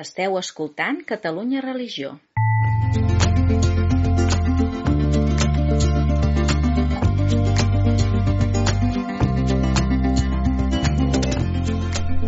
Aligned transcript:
Esteu 0.00 0.38
escoltant 0.38 1.02
Catalunya 1.04 1.60
Religió. 1.60 2.18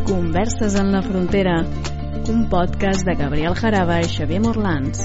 Converses 0.04 0.74
en 0.74 0.92
la 0.92 1.00
frontera, 1.00 1.54
un 2.28 2.50
podcast 2.50 3.06
de 3.06 3.14
Gabriel 3.14 3.56
Jaraba 3.56 3.96
i 4.02 4.10
Xavier 4.12 4.42
Morlans. 4.44 5.00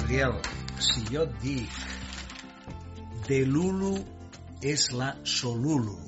Gabriel, 0.00 0.40
si 0.80 1.04
jo 1.12 1.28
et 1.28 1.36
dic 1.44 1.95
de 3.28 3.40
Lulu 3.46 3.94
és 4.62 4.90
la 4.96 5.14
Solulu, 5.24 5.98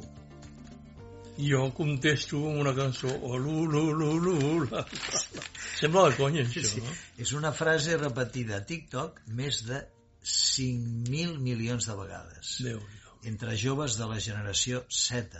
Jo 1.39 1.69
contesto 1.71 2.41
amb 2.51 2.59
una 2.65 2.73
cançó, 2.75 3.13
lu, 3.39 3.61
lu, 3.71 3.83
lu, 3.95 4.09
lu, 4.19 4.39
la, 4.67 4.81
la, 4.83 5.21
la. 5.37 5.43
Sembla 5.79 6.09
de 6.09 6.17
conya, 6.17 6.43
això, 6.43 6.65
sí. 6.67 6.83
no? 6.83 6.95
és 7.23 7.31
una 7.39 7.53
frase 7.55 7.95
repetida 8.01 8.57
a 8.57 8.65
TikTok 8.67 9.21
més 9.39 9.61
de 9.69 9.79
5.000 10.27 11.39
milions 11.39 11.87
de 11.87 11.95
vegades. 12.01 12.57
déu 12.67 12.83
entre 13.25 13.57
joves 13.57 13.97
de 13.99 14.07
la 14.07 14.19
generació 14.21 14.85
Z, 14.91 15.39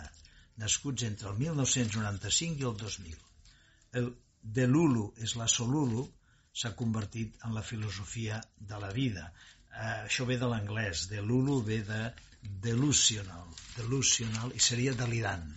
nascuts 0.59 1.05
entre 1.07 1.29
el 1.29 1.37
1995 1.39 2.63
i 2.63 2.67
el 2.67 2.77
2000. 2.77 3.19
El 4.01 4.09
de 4.43 4.67
Lulu 4.67 5.05
és 5.23 5.35
la 5.39 5.47
Solulu 5.47 6.05
s'ha 6.53 6.73
convertit 6.75 7.37
en 7.45 7.55
la 7.55 7.63
filosofia 7.63 8.41
de 8.59 8.79
la 8.81 8.91
vida. 8.95 9.29
Eh, 9.73 10.05
això 10.07 10.25
ve 10.29 10.39
de 10.41 10.49
l'anglès, 10.51 11.07
de 11.11 11.21
Lulu 11.21 11.61
ve 11.65 11.81
de 11.87 12.01
delusional, 12.65 13.47
delusional 13.77 14.53
i 14.55 14.61
seria 14.63 14.95
delirant. 14.97 15.47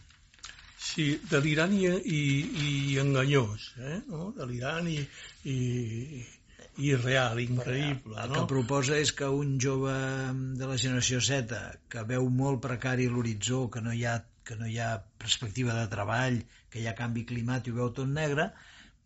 Sí, 0.83 1.07
delirant 1.31 1.73
i, 1.79 1.87
i, 1.89 2.21
i 2.67 2.99
enganyós, 3.03 3.69
eh? 3.79 3.99
No? 4.11 4.33
Delirant 4.37 4.89
i, 4.91 4.99
i, 5.53 5.59
i 6.83 6.91
real, 6.99 7.39
increïble, 7.45 8.17
El 8.19 8.33
no? 8.33 8.35
que 8.35 8.43
proposa 8.51 8.99
és 8.99 9.15
que 9.15 9.31
un 9.31 9.55
jove 9.63 9.95
de 10.59 10.69
la 10.69 10.79
generació 10.85 11.23
Z 11.23 11.63
que 11.93 12.05
veu 12.11 12.29
molt 12.43 12.63
precari 12.67 13.09
l'horitzó, 13.13 13.69
que 13.71 13.85
no 13.85 13.95
hi 13.95 14.05
ha 14.11 14.19
que 14.43 14.57
no 14.59 14.67
hi 14.67 14.81
ha 14.83 14.97
perspectiva 15.23 15.75
de 15.77 15.87
treball, 15.91 16.41
que 16.71 16.81
hi 16.83 16.89
ha 16.91 16.99
canvi 16.99 17.23
climàtic 17.29 17.71
i 17.71 17.77
ho 17.77 17.79
veu 17.85 17.93
tot 17.99 18.11
negre, 18.11 18.49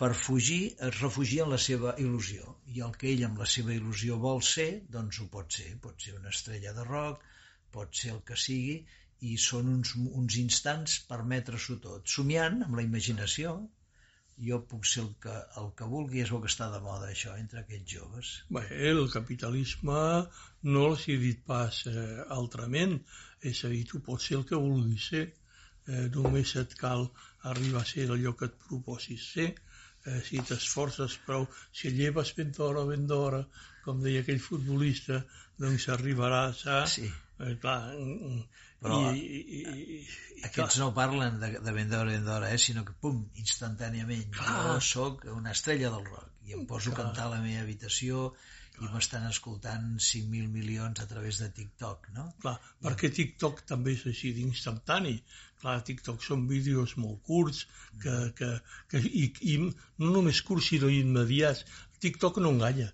per 0.00 0.14
fugir 0.26 0.62
es 0.88 1.00
refugia 1.02 1.44
en 1.44 1.52
la 1.52 1.60
seva 1.60 1.92
il·lusió. 2.00 2.55
I 2.74 2.82
el 2.86 2.94
que 3.00 3.12
ell 3.12 3.24
amb 3.28 3.40
la 3.42 3.46
seva 3.54 3.74
il·lusió 3.76 4.18
vol 4.22 4.42
ser, 4.50 4.68
doncs 4.96 5.20
ho 5.22 5.28
pot 5.32 5.58
ser. 5.58 5.68
Pot 5.82 6.06
ser 6.06 6.16
una 6.18 6.32
estrella 6.34 6.74
de 6.76 6.84
rock, 6.88 7.22
pot 7.76 7.94
ser 8.00 8.12
el 8.16 8.22
que 8.28 8.38
sigui, 8.46 8.80
i 9.30 9.36
són 9.40 9.68
uns, 9.72 9.94
uns 9.96 10.36
instants 10.42 10.98
per 11.10 11.22
metre-s'ho 11.32 11.78
tot. 11.84 12.08
Somiant 12.16 12.62
amb 12.66 12.78
la 12.78 12.84
imaginació, 12.86 13.54
jo 14.48 14.58
puc 14.70 14.84
ser 14.88 15.02
el 15.02 15.12
que, 15.22 15.34
el 15.60 15.70
que 15.78 15.88
vulgui, 15.92 16.20
és 16.24 16.32
el 16.32 16.42
que 16.42 16.50
està 16.52 16.68
de 16.72 16.80
moda 16.84 17.08
això 17.08 17.36
entre 17.40 17.62
aquests 17.62 17.94
joves. 17.94 18.32
Bé, 18.52 18.64
el 18.90 19.00
capitalisme 19.12 20.02
no 20.76 20.86
he 20.96 21.16
dit 21.22 21.40
pas 21.48 21.80
eh, 21.88 22.04
altrament, 22.36 22.98
és 23.52 23.64
a 23.64 23.72
dir, 23.72 23.84
tu 23.88 24.02
pots 24.08 24.28
ser 24.28 24.40
el 24.40 24.44
que 24.50 24.60
vulguis 24.60 25.08
ser, 25.14 25.24
eh, 25.86 26.06
només 26.18 26.52
et 26.60 26.76
cal 26.82 27.08
arribar 27.52 27.84
a 27.84 27.90
ser 27.92 28.10
allò 28.12 28.34
que 28.36 28.50
et 28.50 28.60
proposis 28.66 29.30
ser, 29.36 29.48
eh, 30.06 30.20
si 30.26 30.42
t'esforces 30.48 31.18
prou, 31.26 31.46
si 31.72 31.92
lleves 31.94 32.32
ben 32.38 32.52
d'hora, 32.56 32.84
ben 32.88 33.06
d'hora, 33.10 33.42
com 33.84 34.02
deia 34.02 34.22
aquell 34.24 34.42
futbolista, 34.42 35.22
doncs 35.60 35.88
arribaràs 35.94 36.66
a... 36.72 36.84
Sí. 36.90 37.10
Eh, 37.36 37.52
clar, 37.60 37.92
mm, 37.92 38.40
Però 38.80 38.98
i, 39.12 39.20
i, 39.20 39.40
i, 39.58 39.96
i, 39.96 40.42
Aquests 40.46 40.78
no 40.82 40.90
parlen 40.96 41.38
de, 41.40 41.50
de 41.64 41.72
ben 41.76 41.88
d'hora 41.92 42.12
ben 42.12 42.24
d'hora, 42.26 42.50
eh? 42.52 42.58
sinó 42.60 42.84
que, 42.86 42.94
pum, 43.00 43.22
instantàniament, 43.40 44.28
Clar. 44.36 44.56
jo 44.66 44.76
sóc 44.84 45.24
una 45.32 45.54
estrella 45.56 45.92
del 45.94 46.04
rock 46.04 46.50
i 46.50 46.56
em 46.56 46.66
poso 46.68 46.92
a 46.92 46.96
Clar. 46.96 47.06
cantar 47.06 47.26
a 47.26 47.34
la 47.36 47.42
meva 47.44 47.64
habitació 47.64 48.28
i 48.82 48.88
m'estan 48.92 49.24
escoltant 49.28 49.86
5.000 50.06 50.50
milions 50.52 51.00
a 51.00 51.06
través 51.08 51.38
de 51.42 51.48
TikTok, 51.58 52.10
no? 52.16 52.26
Clar, 52.42 52.56
perquè 52.84 53.10
TikTok 53.18 53.62
també 53.70 53.94
és 53.96 54.04
així 54.10 54.32
d'instantani. 54.36 55.14
Clar, 55.62 55.76
TikTok 55.88 56.24
són 56.24 56.44
vídeos 56.50 56.96
molt 57.00 57.22
curts 57.28 57.64
que, 58.02 58.16
que, 58.38 58.50
que, 58.92 59.00
i, 59.00 59.30
i 59.52 59.56
no 59.64 60.12
només 60.18 60.42
curts 60.48 60.68
sinó 60.72 60.92
immediats. 60.92 61.64
TikTok 62.04 62.42
no 62.44 62.52
enganya, 62.52 62.90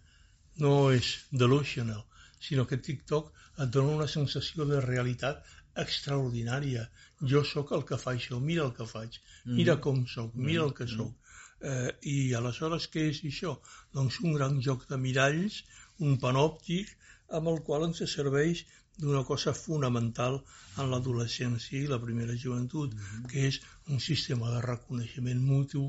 no 0.62 0.74
és 0.94 1.14
delusional, 1.44 2.04
sinó 2.38 2.68
que 2.70 2.78
TikTok 2.88 3.32
et 3.64 3.74
dona 3.74 3.96
una 3.98 4.10
sensació 4.14 4.68
de 4.70 4.78
realitat 4.84 5.42
extraordinària. 5.82 6.86
Jo 7.32 7.42
sóc 7.48 7.72
el 7.76 7.82
que 7.88 7.98
fa 7.98 8.14
això, 8.14 8.38
mira 8.50 8.64
el 8.68 8.72
que 8.78 8.86
faig, 8.86 9.18
mira 9.58 9.76
com 9.82 10.06
sóc, 10.14 10.34
mira 10.34 10.64
el 10.68 10.74
que 10.78 10.86
sóc. 10.90 11.12
Eh, 11.70 11.90
I 12.12 12.16
aleshores 12.38 12.88
què 12.92 13.06
és 13.12 13.22
això? 13.28 13.52
Doncs 13.96 14.20
un 14.26 14.36
gran 14.38 14.60
joc 14.66 14.86
de 14.90 14.98
miralls, 15.02 15.62
un 16.06 16.16
panòptic, 16.22 16.88
amb 17.38 17.50
el 17.52 17.60
qual 17.66 17.86
ens 17.88 18.02
serveix 18.12 18.64
d'una 19.02 19.22
cosa 19.28 19.54
fonamental 19.58 20.40
en 20.82 20.90
l'adolescència 20.90 21.78
i 21.80 21.90
la 21.90 22.00
primera 22.02 22.34
joventut, 22.44 22.96
que 23.30 23.46
és 23.50 23.60
un 23.94 24.02
sistema 24.06 24.50
de 24.54 24.60
reconeixement 24.66 25.40
mutu 25.52 25.84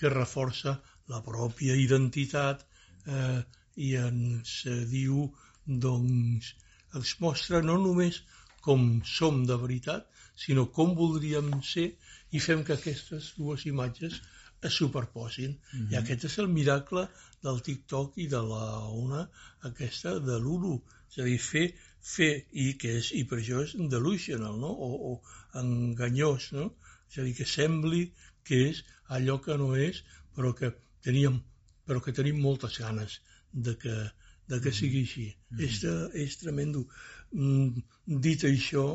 que 0.00 0.12
reforça 0.14 0.74
la 1.12 1.20
pròpia 1.28 1.76
identitat 1.82 2.64
eh, 2.64 3.40
i 3.86 3.94
ens 4.00 4.56
eh, 4.70 4.80
diu, 4.90 5.28
doncs, 5.86 6.54
ens 6.98 7.14
mostra 7.20 7.60
no 7.62 7.76
només 7.84 8.22
com 8.64 8.84
som 9.04 9.42
de 9.48 9.56
veritat, 9.60 10.08
sinó 10.44 10.66
com 10.76 10.94
voldríem 10.98 11.50
ser 11.62 11.90
i 12.34 12.40
fem 12.46 12.64
que 12.66 12.74
aquestes 12.78 13.34
dues 13.38 13.66
imatges 13.70 14.22
es 14.68 14.76
superposin. 14.80 15.52
Mm 15.54 15.80
-hmm. 15.80 15.92
I 15.92 15.96
aquest 16.00 16.24
és 16.28 16.38
el 16.42 16.48
miracle 16.48 17.08
del 17.46 17.60
TikTok 17.68 18.18
i 18.24 18.26
de 18.34 18.42
la 18.52 18.66
ona 19.04 19.22
aquesta 19.70 20.18
de 20.28 20.38
l'Ulu. 20.44 20.76
És 21.10 21.18
a 21.18 21.24
dir, 21.28 21.38
fer, 21.38 21.66
fer, 22.14 22.32
i, 22.52 22.74
que 22.80 22.96
és, 23.00 23.12
i 23.20 23.24
per 23.24 23.38
això 23.38 23.62
és 23.64 23.74
delusional, 23.96 24.58
no? 24.64 24.72
o, 24.86 24.88
o 25.10 25.12
enganyós, 25.60 26.52
no? 26.52 26.66
És 27.10 27.18
a 27.18 27.26
dir, 27.26 27.34
que 27.38 27.46
sembli 27.46 28.02
que 28.44 28.60
és 28.70 28.84
allò 29.16 29.38
que 29.44 29.56
no 29.56 29.74
és, 29.76 30.02
però 30.34 30.52
que 30.58 30.72
teníem, 31.06 31.40
però 31.86 32.00
que 32.04 32.12
tenim 32.12 32.40
moltes 32.40 32.78
ganes 32.78 33.20
de 33.52 33.76
que, 33.82 33.96
de 34.48 34.60
que 34.60 34.72
sigui 34.72 35.00
així. 35.06 35.28
Mm 35.50 35.58
-hmm. 35.58 35.64
és, 35.64 35.74
és 36.24 36.36
tremendo. 36.42 36.86
Mm, 37.32 37.82
dit 38.26 38.44
això, 38.44 38.86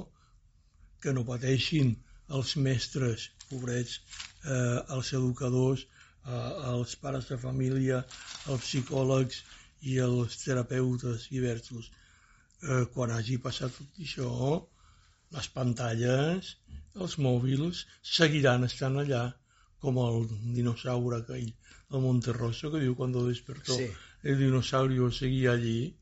que 1.01 1.13
no 1.13 1.25
pateixin 1.25 1.95
els 2.37 2.55
mestres, 2.65 3.29
pobrets, 3.49 4.01
eh, 4.45 4.79
els 4.95 5.13
educadors, 5.19 5.85
eh, 6.25 6.51
els 6.73 6.95
pares 7.03 7.29
de 7.31 7.37
família, 7.37 8.03
els 8.47 8.65
psicòlegs 8.65 9.43
i 9.81 9.97
els 10.05 10.37
terapeutes 10.43 11.29
diversos. 11.33 11.91
Eh, 12.61 12.85
quan 12.93 13.11
hagi 13.15 13.37
passat 13.37 13.75
tot 13.77 14.01
això, 14.05 14.31
les 15.35 15.47
pantalles, 15.55 16.55
els 16.95 17.17
mòbils, 17.25 17.85
seguiran 18.17 18.65
estant 18.67 18.97
allà, 19.03 19.23
com 19.79 19.97
el 20.03 20.25
dinosaure 20.55 21.21
aquell, 21.21 21.51
el 21.91 22.01
Monterroso, 22.03 22.71
que 22.71 22.81
diu 22.83 22.95
quan 22.95 23.13
despertó 23.15 23.77
Sí. 23.77 23.87
el 24.23 24.37
dinosaurio 24.37 25.11
seguia 25.11 25.53
allí, 25.53 25.95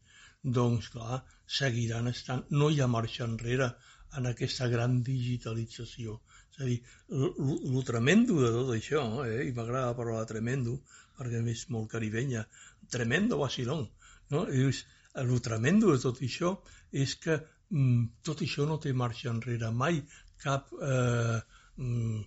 doncs 0.43 0.89
clar, 0.89 1.23
seguiran 1.59 2.07
estant, 2.07 2.45
no 2.49 2.69
hi 2.69 2.81
ha 2.81 2.87
marxa 2.87 3.25
enrere 3.25 3.69
en 4.17 4.25
aquesta 4.31 4.67
gran 4.73 5.03
digitalització. 5.03 6.21
És 6.57 6.63
a 6.63 6.67
dir, 6.67 6.77
el 7.13 7.83
tremendo 7.85 8.39
de 8.41 8.49
tot 8.53 8.71
això, 8.73 9.01
eh? 9.25 9.43
i 9.45 9.51
m'agrada 9.53 9.95
parlar 9.97 10.23
de 10.23 10.31
tremendo, 10.33 10.79
perquè 11.17 11.41
és 11.53 11.67
molt 11.73 11.91
caribenya, 11.91 12.47
tremendo 12.89 13.37
vacilón, 13.43 13.85
no? 14.33 14.45
I 14.49 14.63
dius, 14.63 14.83
el 15.21 15.35
tremendo 15.45 15.91
de 15.93 16.01
tot 16.01 16.21
això 16.25 16.55
és 16.91 17.15
que 17.21 17.37
mm, 17.69 18.23
tot 18.25 18.41
això 18.45 18.65
no 18.69 18.79
té 18.81 18.93
marxa 18.93 19.29
enrere 19.29 19.69
mai, 19.71 20.01
cap 20.41 20.73
eh, 20.81 21.37
mm, 21.77 22.25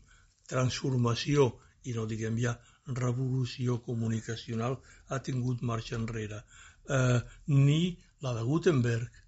transformació, 0.50 1.50
i 1.88 1.94
no 1.96 2.06
diguem 2.06 2.38
ja 2.38 2.54
revolució 2.86 3.78
comunicacional, 3.82 4.78
ha 5.08 5.18
tingut 5.26 5.62
marxa 5.62 5.96
enrere. 5.98 6.42
Eh, 6.90 7.20
ni 7.54 7.96
la 8.22 8.34
de 8.36 8.42
Gutenberg, 8.46 9.22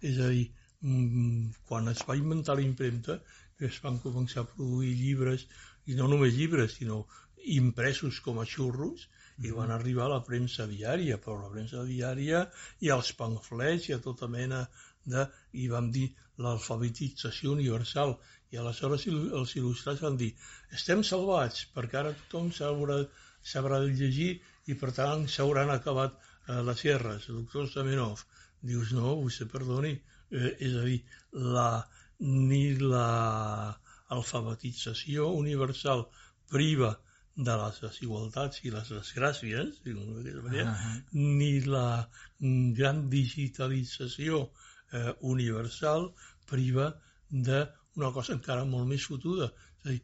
és 0.00 0.20
a 0.20 0.28
dir, 0.32 0.46
mm, 0.80 1.64
quan 1.68 1.88
es 1.92 2.04
va 2.08 2.16
inventar 2.16 2.56
la 2.56 2.66
impremta, 2.66 3.20
es 3.68 3.78
van 3.82 3.98
començar 4.02 4.42
a 4.42 4.48
produir 4.48 4.94
llibres, 4.98 5.46
i 5.86 5.94
no 5.98 6.08
només 6.10 6.34
llibres, 6.36 6.76
sinó 6.78 7.04
impresos 7.58 8.18
com 8.24 8.40
a 8.42 8.46
xurros, 8.52 9.06
i 9.46 9.52
van 9.52 9.70
arribar 9.72 10.06
a 10.06 10.14
la 10.14 10.22
premsa 10.26 10.66
diària, 10.68 11.18
però 11.22 11.36
la 11.40 11.52
premsa 11.52 11.84
diària 11.88 12.42
i 12.84 12.90
als 12.92 13.12
pamflets 13.18 13.90
i 13.90 13.96
a 13.96 14.00
tota 14.06 14.28
mena 14.32 14.62
de... 15.04 15.26
i 15.52 15.68
vam 15.72 15.90
dir 15.92 16.08
l'alfabetització 16.44 17.52
universal, 17.52 18.16
i 18.52 18.60
aleshores 18.60 19.06
els 19.10 19.54
il·lustrats 19.60 20.02
van 20.06 20.16
dir 20.20 20.32
estem 20.78 21.04
salvats, 21.04 21.66
perquè 21.76 22.00
ara 22.00 22.16
tothom 22.22 22.50
sabrà, 22.58 22.98
sabrà 23.52 23.80
llegir 23.84 24.32
i 24.66 24.76
per 24.80 24.92
tant 24.96 25.26
s'hauran 25.28 25.72
acabat 25.74 26.16
eh, 26.16 26.62
les 26.68 26.82
guerres, 26.88 27.28
el 27.30 27.42
doctor 27.42 27.70
Zamenhof. 27.72 28.26
Dius, 28.66 28.92
no, 28.96 29.14
vostè 29.20 29.46
perdoni, 29.50 29.94
Eh, 30.30 30.56
és 30.66 30.74
a 30.74 30.82
dir, 30.82 30.96
la, 31.54 31.68
ni 32.18 32.76
la 32.80 33.76
alfabetització 34.16 35.30
universal 35.36 36.06
priva 36.50 36.94
de 37.36 37.56
les 37.60 37.80
desigualtats 37.82 38.62
i 38.64 38.72
les 38.72 38.88
desgràcies, 38.88 39.80
manera, 40.42 40.70
uh 40.70 40.76
-huh. 40.76 41.02
ni 41.40 41.60
la 41.60 42.08
gran 42.78 43.08
digitalització 43.10 44.50
eh, 44.92 45.12
universal 45.20 46.12
priva 46.46 46.94
d'una 47.30 48.12
cosa 48.12 48.32
encara 48.32 48.64
molt 48.64 48.88
més 48.88 49.04
fotuda. 49.04 49.52
És 49.84 49.86
a 49.86 49.90
dir, 49.90 50.00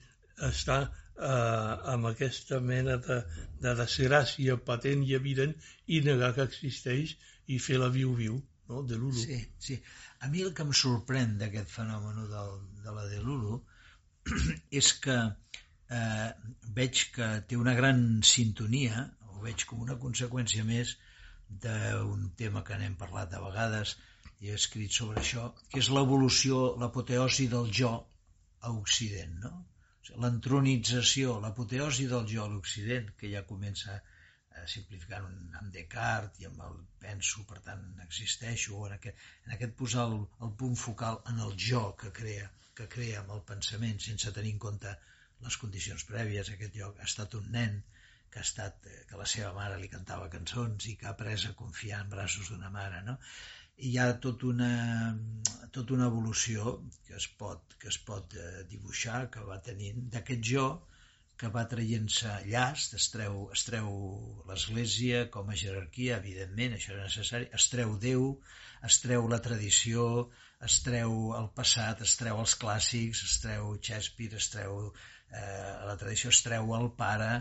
està 0.49 0.79
eh, 1.17 1.93
amb 1.95 2.07
aquesta 2.07 2.61
mena 2.61 2.97
de, 2.97 3.19
de 3.61 3.75
desgràcia 3.81 4.57
patent 4.57 5.05
i 5.05 5.15
evident 5.15 5.55
i 5.87 6.01
negar 6.01 6.35
que 6.35 6.43
existeix 6.43 7.17
i 7.47 7.59
fer 7.59 7.79
la 7.79 7.89
viu-viu 7.89 8.41
no? 8.69 8.83
de 8.83 8.97
l'Ulu. 8.97 9.19
Sí, 9.25 9.39
sí. 9.59 9.79
A 10.23 10.29
mi 10.33 10.43
el 10.47 10.53
que 10.57 10.65
em 10.67 10.73
sorprèn 10.81 11.37
d'aquest 11.39 11.71
fenomen 11.77 12.19
del, 12.33 12.53
de 12.85 12.95
la 12.99 13.07
de 13.11 13.21
l'Ulu 13.23 13.57
és 14.81 14.91
que 15.05 15.17
eh, 15.99 16.29
veig 16.79 17.03
que 17.17 17.29
té 17.49 17.59
una 17.59 17.75
gran 17.79 18.05
sintonia, 18.35 19.09
o 19.33 19.43
veig 19.47 19.67
com 19.71 19.83
una 19.87 19.99
conseqüència 20.05 20.67
més 20.69 20.95
d'un 21.65 22.31
tema 22.39 22.63
que 22.69 22.79
n'hem 22.81 22.95
parlat 23.01 23.35
a 23.35 23.43
vegades 23.43 23.97
i 24.43 24.51
he 24.51 24.55
escrit 24.59 24.95
sobre 24.95 25.21
això, 25.21 25.51
que 25.73 25.83
és 25.83 25.91
l'evolució, 25.97 26.63
l'apoteosi 26.83 27.49
del 27.53 27.69
jo 27.81 27.93
a 28.63 28.73
Occident, 28.79 29.37
no? 29.43 29.53
l'entronització, 30.23 31.37
l'apoteosi 31.43 32.09
del 32.11 32.25
jo 32.31 32.47
a 32.47 32.51
l'Occident, 32.55 33.13
que 33.19 33.31
ja 33.35 33.45
comença 33.51 34.01
a 34.63 34.69
simplificar 34.75 35.21
amb 35.25 35.71
Descartes 35.77 36.43
i 36.43 36.49
amb 36.49 36.65
el 36.67 36.77
penso, 37.05 37.45
per 37.51 37.61
tant 37.69 37.85
existeixo, 38.07 38.83
en 38.89 38.97
aquest, 38.97 39.25
en 39.47 39.57
aquest 39.57 39.79
posar 39.79 40.09
el, 40.11 40.19
el 40.47 40.53
punt 40.63 40.77
focal 40.83 41.23
en 41.33 41.41
el 41.47 41.57
jo 41.69 41.85
que 42.03 42.13
crea, 42.19 42.51
que 42.79 42.89
crea 42.97 43.23
amb 43.23 43.35
el 43.37 43.43
pensament 43.53 44.03
sense 44.05 44.35
tenir 44.39 44.55
en 44.57 44.61
compte 44.67 44.93
les 45.47 45.59
condicions 45.65 46.05
prèvies. 46.11 46.53
Aquest 46.55 46.79
lloc 46.79 47.01
ha 47.01 47.09
estat 47.11 47.35
un 47.41 47.49
nen 47.57 47.81
que 48.33 48.41
ha 48.41 48.47
estat, 48.49 48.87
eh, 48.91 49.03
que 49.09 49.19
la 49.21 49.29
seva 49.33 49.51
mare 49.57 49.81
li 49.81 49.91
cantava 49.95 50.31
cançons 50.37 50.87
i 50.89 50.95
que 51.01 51.09
ha 51.09 51.17
après 51.17 51.49
a 51.49 51.57
confiar 51.65 52.05
en 52.05 52.15
braços 52.15 52.53
d'una 52.53 52.71
mare, 52.77 53.03
no? 53.09 53.19
i 53.83 53.91
hi 53.91 53.99
ha 53.99 54.07
tot 54.25 54.45
una, 54.47 54.71
tota 55.77 55.95
una 55.97 56.09
evolució 56.11 56.77
que 57.07 57.17
es 57.19 57.27
pot, 57.43 57.77
que 57.83 57.89
es 57.93 57.99
pot 58.09 58.37
eh, 58.39 58.65
dibuixar, 58.73 59.21
que 59.35 59.45
va 59.49 59.59
tenint 59.69 60.09
d'aquest 60.15 60.45
jo 60.53 60.67
que 61.43 61.51
va 61.55 61.65
traient-se 61.71 62.33
llast, 62.47 62.93
es 62.95 63.09
treu, 63.11 63.39
es 63.55 63.65
treu 63.67 63.89
l'Església 64.47 65.25
com 65.37 65.49
a 65.51 65.57
jerarquia, 65.59 66.21
evidentment, 66.23 66.77
això 66.77 66.93
era 66.95 67.09
necessari, 67.09 67.49
es 67.59 67.65
treu 67.73 67.97
Déu, 68.05 68.29
es 68.89 68.99
treu 69.03 69.27
la 69.33 69.41
tradició, 69.47 70.05
es 70.69 70.77
treu 70.87 71.17
el 71.39 71.49
passat, 71.57 72.05
es 72.07 72.15
treu 72.21 72.39
els 72.45 72.55
clàssics, 72.63 73.25
es 73.27 73.35
treu 73.43 73.73
Shakespeare, 73.81 74.39
es 74.39 74.49
treu 74.55 74.79
eh, 74.87 75.73
la 75.89 75.97
tradició, 76.05 76.31
es 76.31 76.45
treu 76.47 76.71
el 76.79 76.89
pare, 77.03 77.33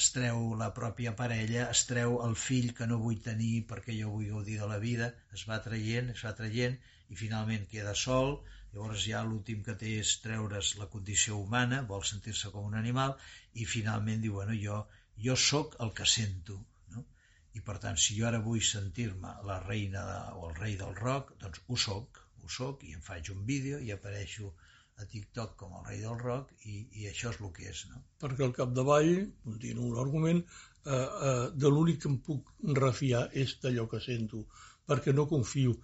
es 0.00 0.08
treu 0.16 0.54
la 0.56 0.70
pròpia 0.72 1.12
parella, 1.18 1.68
es 1.76 1.84
treu 1.90 2.16
el 2.24 2.38
fill 2.46 2.72
que 2.78 2.88
no 2.88 3.02
vull 3.04 3.20
tenir 3.26 3.66
perquè 3.68 3.98
jo 3.98 4.14
vull 4.14 4.32
gaudir 4.32 4.56
de 4.62 4.70
la 4.72 4.80
vida, 4.80 5.12
es 5.36 5.44
va 5.50 5.60
traient, 5.66 6.08
es 6.16 6.24
va 6.24 6.32
traient 6.40 6.80
i 7.12 7.20
finalment 7.20 7.68
queda 7.74 7.92
sol, 8.06 8.38
llavors 8.72 9.04
ja 9.04 9.22
l'últim 9.28 9.62
que 9.66 9.74
té 9.80 9.92
és 10.00 10.10
treure's 10.24 10.72
la 10.80 10.88
condició 10.94 11.38
humana, 11.44 11.82
vol 11.92 12.04
sentir-se 12.10 12.52
com 12.54 12.68
un 12.70 12.76
animal 12.80 13.14
i 13.62 13.68
finalment 13.72 14.22
diu, 14.24 14.38
bueno, 14.40 14.56
jo, 14.64 14.78
jo 15.26 15.36
sóc 15.46 15.76
el 15.84 15.92
que 15.98 16.08
sento, 16.14 16.58
no? 16.94 17.04
I 17.58 17.64
per 17.68 17.76
tant, 17.84 18.00
si 18.04 18.16
jo 18.18 18.26
ara 18.30 18.40
vull 18.48 18.64
sentir-me 18.68 19.34
la 19.50 19.60
reina 19.66 20.04
de, 20.08 20.18
o 20.40 20.50
el 20.50 20.58
rei 20.60 20.76
del 20.80 20.96
rock, 21.00 21.34
doncs 21.44 21.64
ho 21.68 21.80
soc, 21.86 22.22
ho 22.42 22.52
soc 22.58 22.84
i 22.88 22.96
em 22.96 23.04
faig 23.08 23.32
un 23.36 23.44
vídeo 23.52 23.80
i 23.88 23.92
apareixo 23.96 24.54
a 25.02 25.06
TikTok 25.12 25.54
com 25.60 25.76
el 25.78 25.86
rei 25.90 26.00
del 26.02 26.18
rock 26.20 26.66
i, 26.68 26.82
i 27.02 27.08
això 27.10 27.32
és 27.32 27.40
el 27.40 27.52
que 27.56 27.68
és. 27.70 27.86
No? 27.92 28.02
Perquè 28.22 28.46
al 28.46 28.56
capdavall, 28.56 29.12
continuo 29.44 29.92
l'argument, 29.96 30.42
eh, 30.42 30.96
eh, 30.96 31.46
de 31.64 31.72
l'únic 31.72 32.02
que 32.02 32.10
em 32.12 32.18
puc 32.28 32.52
refiar 32.80 33.26
és 33.44 33.56
d'allò 33.62 33.88
que 33.90 34.00
sento, 34.04 34.46
perquè 34.88 35.14
no 35.16 35.28
confio 35.30 35.76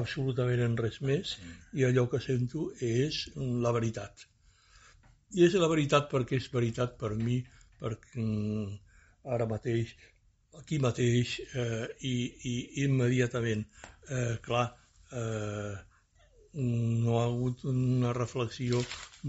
absolutament 0.00 0.62
en 0.66 0.76
res 0.80 1.00
més 1.08 1.34
sí. 1.36 1.50
i 1.80 1.86
allò 1.88 2.06
que 2.12 2.20
sento 2.24 2.70
és 2.88 3.24
la 3.36 3.72
veritat. 3.76 4.26
I 5.36 5.46
és 5.46 5.56
la 5.60 5.68
veritat 5.72 6.10
perquè 6.12 6.38
és 6.40 6.48
veritat 6.52 6.96
per 7.00 7.14
mi, 7.16 7.38
perquè 7.80 8.20
mm, 8.20 8.66
ara 9.36 9.46
mateix, 9.48 9.94
aquí 10.60 10.78
mateix 10.82 11.38
eh, 11.54 11.86
i, 12.08 12.14
i 12.50 12.54
immediatament, 12.84 13.64
eh, 14.10 14.36
clar, 14.44 14.66
eh, 15.12 15.72
no 16.54 17.16
ha 17.18 17.24
hagut 17.30 17.64
una 17.70 18.12
reflexió 18.12 18.82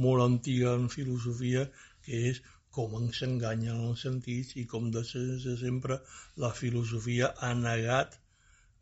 molt 0.05 0.25
antiga 0.25 0.73
en 0.75 0.89
filosofia 0.91 1.63
que 2.03 2.19
és 2.31 2.41
com 2.75 2.95
ens 2.99 3.21
enganyen 3.27 3.83
els 3.87 4.03
sentits 4.05 4.57
i 4.59 4.65
com 4.69 4.89
de 4.91 5.03
sempre 5.07 5.99
la 6.43 6.51
filosofia 6.59 7.29
ha 7.39 7.53
negat, 7.59 8.17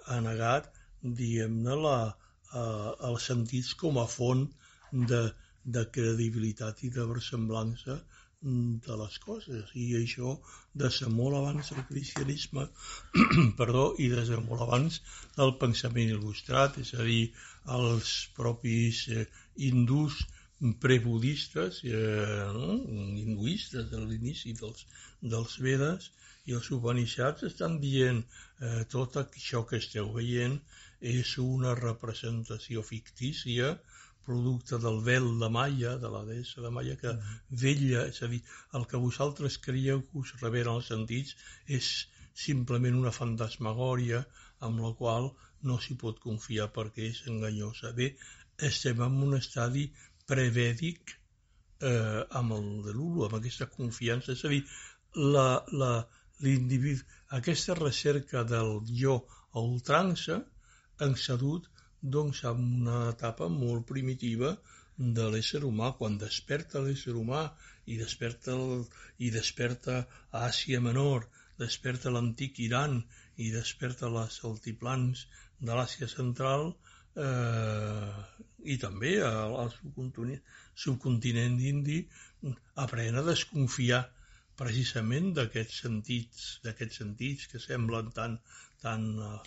ha 0.07 0.19
negat 0.25 0.71
diguem-ne, 1.01 1.75
eh, 2.53 2.89
els 3.09 3.29
sentits 3.31 3.73
com 3.83 3.99
a 4.01 4.07
font 4.07 4.47
de, 4.91 5.21
de 5.63 5.85
credibilitat 5.97 6.83
i 6.87 6.89
de 6.97 7.05
versemblança 7.13 8.01
de 8.41 8.95
les 8.97 9.17
coses 9.21 9.69
i 9.77 9.83
això 9.99 10.31
des 10.83 10.95
de 11.03 11.09
molt 11.13 11.37
abans 11.37 11.67
del 11.69 11.83
cristianisme 11.89 12.63
perdó, 13.59 13.83
i 14.01 14.07
des 14.09 14.31
de 14.33 14.39
molt 14.47 14.65
abans 14.65 14.97
del 15.35 15.53
pensament 15.61 16.09
il·lustrat, 16.15 16.79
és 16.81 16.93
a 16.97 17.05
dir, 17.05 17.29
els 17.77 18.13
propis 18.37 19.03
eh, 19.13 19.27
hindús 19.67 20.17
prebudistes, 20.81 21.83
eh, 21.85 22.49
no? 22.57 22.79
hinduistes 23.21 23.91
de 23.93 24.01
l'inici 24.07 24.55
dels, 24.57 24.87
dels 25.21 25.57
Vedes 25.61 26.09
i 26.49 26.57
els 26.57 26.71
Upanishads 26.73 27.45
estan 27.45 27.77
dient 27.83 28.23
eh, 28.25 28.83
tot 28.89 29.21
això 29.21 29.61
que 29.69 29.77
esteu 29.77 30.09
veient 30.17 30.57
és 31.01 31.37
una 31.41 31.73
representació 31.77 32.83
fictícia 32.85 33.75
producte 34.25 34.77
del 34.77 34.99
vel 35.05 35.27
de 35.41 35.49
Maia, 35.49 35.95
de 36.01 36.09
la 36.13 36.21
deessa 36.25 36.61
de 36.61 36.69
Maia, 36.69 36.95
que 36.95 37.13
vella, 37.63 38.05
és 38.11 38.21
a 38.21 38.29
dir, 38.31 38.41
el 38.77 38.85
que 38.89 39.01
vosaltres 39.05 39.57
creieu 39.65 40.03
que 40.09 40.19
us 40.21 40.35
reveren 40.41 40.77
els 40.77 40.91
sentits 40.93 41.35
és 41.79 41.89
simplement 42.43 42.99
una 42.99 43.13
fantasmagòria 43.15 44.21
amb 44.67 44.83
la 44.85 44.93
qual 44.99 45.31
no 45.67 45.79
s'hi 45.81 45.97
pot 46.03 46.21
confiar 46.21 46.69
perquè 46.75 47.09
és 47.09 47.23
enganyosa. 47.33 47.91
Bé, 47.97 48.13
estem 48.69 49.01
en 49.01 49.17
un 49.25 49.33
estadi 49.39 49.87
prevèdic 50.29 51.17
eh, 51.81 52.21
amb 52.39 52.55
el 52.57 52.69
de 52.85 52.93
l'Ulu, 52.93 53.25
amb 53.25 53.39
aquesta 53.39 53.67
confiança, 53.73 54.37
és 54.37 54.45
a 54.45 54.53
dir, 54.53 54.63
l'individu, 56.45 57.03
aquesta 57.41 57.75
recerca 57.77 58.45
del 58.47 58.79
jo 59.01 59.17
a 59.51 59.59
ultrança 59.59 60.39
ens 61.07 61.27
ha 61.29 61.37
dut 61.41 61.67
doncs 62.15 62.43
en 62.49 62.61
una 62.81 62.99
etapa 63.09 63.47
molt 63.53 63.87
primitiva 63.91 64.55
de 65.17 65.27
l'ésser 65.33 65.61
humà, 65.65 65.91
quan 65.97 66.17
desperta 66.21 66.81
l'ésser 66.85 67.13
humà 67.17 67.43
i 67.93 67.97
desperta, 68.01 68.53
el, 68.53 68.83
i 69.25 69.31
desperta 69.33 69.97
Àsia 70.41 70.81
Menor, 70.87 71.27
desperta 71.61 72.13
l'antic 72.13 72.59
Iran 72.67 72.99
i 73.37 73.49
desperta 73.55 74.09
les 74.13 74.39
altiplans 74.49 75.25
de 75.59 75.77
l'Àsia 75.77 76.09
Central 76.11 76.71
eh, 77.25 78.21
i 78.73 78.77
també 78.81 79.13
al 79.25 79.71
subcontinent, 79.75 80.41
subcontinent 80.85 81.57
indi 81.73 82.01
aprèn 82.85 83.17
a 83.17 83.25
desconfiar 83.25 84.03
precisament 84.61 85.31
d'aquests 85.37 85.81
sentits, 85.85 86.43
d'aquests 86.65 87.01
sentits 87.01 87.49
que 87.51 87.61
semblen 87.61 88.11
tan, 88.17 88.37
tan 88.83 89.07
uh, 89.17 89.39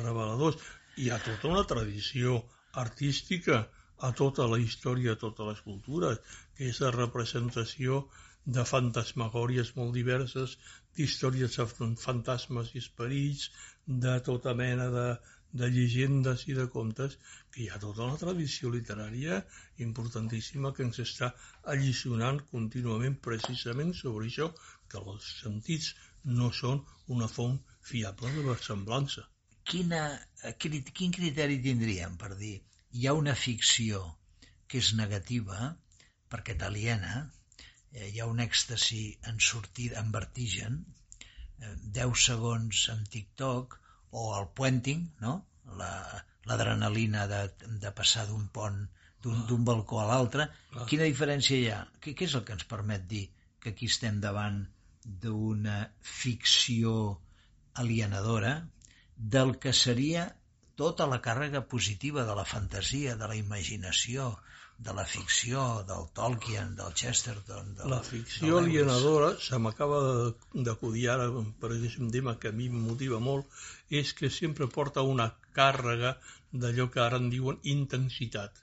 reveladors 0.00 0.56
hi 1.02 1.08
ha 1.10 1.16
tota 1.26 1.48
una 1.50 1.62
tradició 1.70 2.34
artística 2.80 3.56
a 4.08 4.10
tota 4.20 4.44
la 4.50 4.58
història, 4.62 5.14
a 5.14 5.20
totes 5.22 5.48
les 5.48 5.62
cultures, 5.68 6.20
que 6.54 6.68
és 6.72 6.78
la 6.84 6.90
representació 6.96 7.96
de 8.56 8.64
fantasmagòries 8.70 9.72
molt 9.78 9.94
diverses, 9.98 10.54
d'històries 10.98 11.56
de 11.58 11.66
fantasmes 12.02 12.70
i 12.74 12.82
esperits, 12.84 13.48
de 14.04 14.14
tota 14.28 14.54
mena 14.60 14.86
de, 14.94 15.08
de 15.62 15.72
llegendes 15.76 16.46
i 16.52 16.56
de 16.60 16.68
contes, 16.76 17.18
que 17.50 17.64
hi 17.64 17.68
ha 17.72 17.82
tota 17.86 18.06
una 18.06 18.20
tradició 18.22 18.70
literària 18.76 19.42
importantíssima 19.88 20.74
que 20.76 20.86
ens 20.88 21.02
està 21.08 21.32
alliçonant 21.76 22.42
contínuament 22.54 23.18
precisament 23.28 23.94
sobre 24.04 24.30
això, 24.30 24.50
que 24.88 25.02
els 25.02 25.30
sentits 25.42 25.94
no 26.40 26.54
són 26.62 26.82
una 27.18 27.30
font 27.38 27.62
fiable 27.92 28.34
de 28.38 28.50
versemblança 28.52 29.28
quina, 29.70 30.02
quin 30.60 31.14
criteri 31.16 31.60
tindríem 31.64 32.18
per 32.20 32.34
dir 32.40 32.56
hi 32.98 33.06
ha 33.08 33.14
una 33.18 33.34
ficció 33.44 34.02
que 34.68 34.80
és 34.82 34.92
negativa 34.98 35.70
perquè 36.34 36.56
t'aliena, 36.60 37.14
eh, 37.92 38.08
hi 38.10 38.20
ha 38.20 38.28
un 38.30 38.42
èxtasi 38.44 39.02
en 39.30 39.40
sortir 39.48 39.88
en 40.00 40.10
vertigen, 40.14 40.80
eh, 41.60 41.74
10 41.98 42.26
segons 42.26 42.84
en 42.94 43.02
TikTok 43.16 43.78
o 44.20 44.24
el 44.38 44.48
puenting, 44.60 45.04
no? 45.26 45.34
la, 45.80 45.92
l'adrenalina 46.50 47.26
de, 47.30 47.40
de 47.84 47.92
passar 48.00 48.26
d'un 48.30 48.46
pont, 48.58 48.80
d'un 49.24 49.64
balcó 49.64 50.02
a 50.02 50.08
l'altre. 50.10 50.48
Quina 50.90 51.08
diferència 51.08 51.58
hi 51.58 51.68
ha? 51.72 51.80
Què, 52.00 52.12
què 52.18 52.26
és 52.28 52.34
el 52.38 52.44
que 52.46 52.54
ens 52.58 52.66
permet 52.68 53.06
dir 53.10 53.24
que 53.62 53.72
aquí 53.72 53.88
estem 53.90 54.20
davant 54.20 54.60
d'una 55.24 55.78
ficció 56.04 56.94
alienadora 57.80 58.52
del 59.16 59.58
que 59.62 59.72
seria 59.72 60.24
tota 60.76 61.06
la 61.06 61.20
càrrega 61.22 61.62
positiva 61.70 62.24
de 62.26 62.34
la 62.34 62.44
fantasia, 62.44 63.14
de 63.16 63.28
la 63.30 63.36
imaginació, 63.38 64.32
de 64.78 64.92
la 64.92 65.04
ficció, 65.06 65.84
del 65.86 66.08
Tolkien, 66.14 66.74
del 66.76 66.94
Chesterton... 66.94 67.74
Del, 67.78 67.90
la 67.92 68.00
ficció 68.02 68.58
alienadora, 68.58 69.30
se 69.38 69.58
m'acaba 69.62 70.00
d'acudir 70.66 71.06
ara, 71.12 71.28
per 71.60 71.70
exemple, 71.76 72.08
un 72.08 72.12
tema 72.16 72.36
que 72.42 72.50
a 72.50 72.56
mi 72.56 72.66
em 72.72 72.80
motiva 72.88 73.20
molt, 73.22 73.46
és 74.02 74.12
que 74.18 74.32
sempre 74.34 74.66
porta 74.66 75.06
una 75.14 75.30
càrrega 75.54 76.16
d'allò 76.50 76.90
que 76.90 77.02
ara 77.06 77.22
en 77.22 77.30
diuen 77.30 77.62
intensitat. 77.76 78.58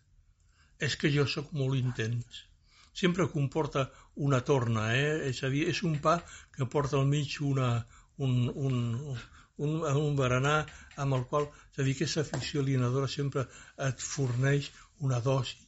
És 0.79 0.97
que 0.99 1.11
jo 1.15 1.27
sóc 1.29 1.51
molt 1.55 1.79
intens. 1.79 2.43
Sempre 2.91 3.29
comporta 3.31 3.87
una 4.27 4.41
torna, 4.43 4.89
eh? 4.97 5.29
és 5.31 5.39
a 5.47 5.49
dir, 5.53 5.69
és 5.71 5.79
un 5.87 5.99
pa 6.03 6.17
que 6.57 6.67
porta 6.67 6.99
al 6.99 7.07
mig 7.07 7.37
una, 7.39 7.69
un, 8.19 8.49
un, 8.51 8.81
un, 9.67 9.81
un 10.03 10.15
berenar 10.19 10.59
amb 11.03 11.17
el 11.17 11.27
qual, 11.31 11.49
és 11.71 11.81
a 11.81 11.87
dir, 11.87 11.97
aquesta 11.97 12.25
ficció 12.27 12.63
alienadora 12.63 13.09
sempre 13.11 13.47
et 13.89 14.07
forneix 14.13 14.71
una 15.07 15.21
dosi 15.27 15.59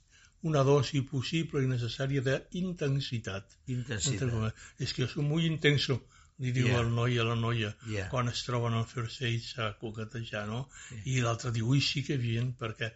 una 0.43 0.59
dosi 0.67 0.99
possible 1.07 1.61
i 1.63 1.69
necessària 1.69 2.19
d'intensitat. 2.25 3.53
Intensitat. 3.71 4.57
És 4.83 4.91
que 4.91 5.07
soc 5.07 5.23
molt 5.23 5.47
intenso, 5.47 6.01
li 6.43 6.51
diu 6.51 6.67
yeah. 6.67 6.81
el 6.81 6.89
noi 6.91 7.15
a 7.21 7.23
la 7.27 7.35
noia 7.39 7.69
yeah. 7.87 8.09
quan 8.11 8.27
es 8.31 8.41
troben 8.43 8.75
al 8.75 8.85
first 8.89 9.21
aid 9.23 9.45
a 9.63 9.69
coquetejar, 9.79 10.43
no? 10.49 10.65
Yeah. 10.91 11.05
I 11.13 11.23
l'altre 11.27 11.53
diu, 11.55 11.69
ui, 11.71 11.79
sí 11.79 12.03
que 12.03 12.17
bien, 12.19 12.51
perquè 12.59 12.91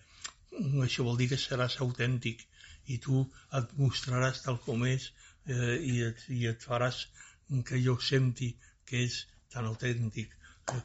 això 0.84 1.06
vol 1.08 1.20
dir 1.22 1.30
que 1.32 1.40
seràs 1.40 1.78
autèntic 1.86 2.44
i 2.94 2.98
tu 3.04 3.22
et 3.60 3.72
mostraràs 3.80 4.44
tal 4.44 4.60
com 4.66 4.84
és 4.90 5.12
eh, 5.46 5.78
i, 5.78 6.02
et, 6.10 6.24
i 6.34 6.48
et 6.52 6.64
faràs 6.64 7.06
que 7.68 7.80
jo 7.84 7.96
senti 8.04 8.52
que 8.88 9.06
és 9.06 9.22
tan 9.54 9.68
autèntic 9.70 10.34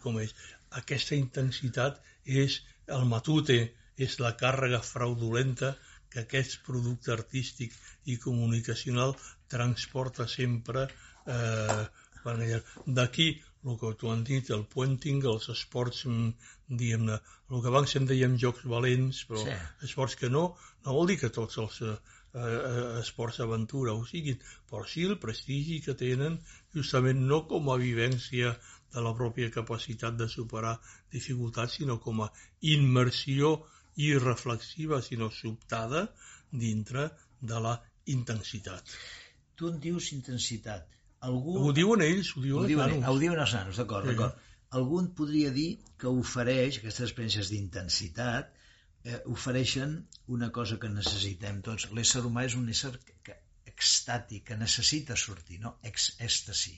com 0.02 0.18
és. 0.22 0.34
Aquesta 0.82 1.16
intensitat 1.18 2.00
és 2.24 2.60
el 2.98 3.06
matute, 3.10 3.58
és 3.96 4.18
la 4.24 4.32
càrrega 4.40 4.80
fraudulenta 4.86 5.74
que 6.12 6.22
aquest 6.22 6.60
producte 6.66 7.12
artístic 7.14 7.74
i 8.12 8.18
comunicacional 8.20 9.14
transporta 9.52 10.28
sempre 10.28 10.86
eh, 11.26 11.84
d'aquí 12.86 13.28
el 13.64 13.78
que 13.78 13.92
tu 13.98 14.10
han 14.10 14.24
dit, 14.26 14.48
el 14.50 14.64
puenting, 14.66 15.22
els 15.32 15.48
esports, 15.52 16.04
mm, 16.10 16.32
diguem-ne, 16.80 17.18
el 17.50 17.62
que 17.62 17.70
abans 17.70 17.94
en 17.98 18.08
dèiem 18.10 18.34
jocs 18.44 18.64
valents, 18.72 19.22
però 19.28 19.44
sí. 19.44 19.54
esports 19.86 20.16
que 20.18 20.30
no, 20.36 20.42
no 20.84 20.96
vol 20.96 21.12
dir 21.12 21.18
que 21.20 21.30
tots 21.36 21.60
els 21.62 21.78
eh, 21.86 21.94
eh, 22.34 22.98
esports 23.02 23.38
d'aventura 23.38 23.94
ho 23.94 24.02
siguin, 24.08 24.40
però 24.70 24.82
sí 24.94 25.06
el 25.06 25.18
prestigi 25.22 25.78
que 25.84 25.94
tenen 25.94 26.40
justament 26.74 27.22
no 27.32 27.44
com 27.50 27.70
a 27.70 27.78
vivència 27.84 28.56
de 28.94 29.02
la 29.04 29.12
pròpia 29.18 29.52
capacitat 29.54 30.16
de 30.18 30.28
superar 30.28 30.76
dificultats, 31.14 31.78
sinó 31.80 31.98
com 32.00 32.22
a 32.24 32.30
immersió 32.74 33.54
i 33.96 34.12
reflexiva, 34.18 35.00
sinó 35.02 35.30
sobtada, 35.32 36.06
dintre 36.52 37.08
de 37.40 37.60
la 37.66 37.76
intensitat. 38.16 38.96
Tu 39.56 39.68
en 39.68 39.78
dius 39.80 40.12
intensitat. 40.16 40.88
Algú... 41.28 41.58
Ho 41.60 41.72
diuen 41.76 42.02
ells, 42.04 42.32
ho 42.36 42.42
diuen, 42.44 42.64
ho 42.64 42.70
diuen 42.70 42.88
els 42.88 42.98
nanos. 42.98 43.10
Ho 43.12 43.20
diuen 43.22 43.44
els 43.44 43.54
nanos, 43.58 43.78
d'acord, 43.82 44.08
sí. 44.08 44.14
d'acord. 44.14 44.48
Algú 44.78 45.02
podria 45.16 45.52
dir 45.54 45.68
que 46.00 46.10
ofereix, 46.10 46.80
aquestes 46.80 47.10
experiències 47.10 47.52
d'intensitat, 47.52 48.52
eh, 49.04 49.20
ofereixen 49.34 49.98
una 50.36 50.48
cosa 50.58 50.78
que 50.82 50.90
necessitem 50.90 51.60
tots. 51.66 51.90
L'ésser 51.96 52.24
humà 52.28 52.46
és 52.48 52.56
un 52.58 52.70
ésser 52.72 52.94
que, 53.04 53.18
que, 53.28 53.36
extàtic, 53.72 54.46
que 54.48 54.58
necessita 54.60 55.18
sortir, 55.18 55.60
no? 55.62 55.76
Ex 55.90 56.12
èxtasi. 56.28 56.74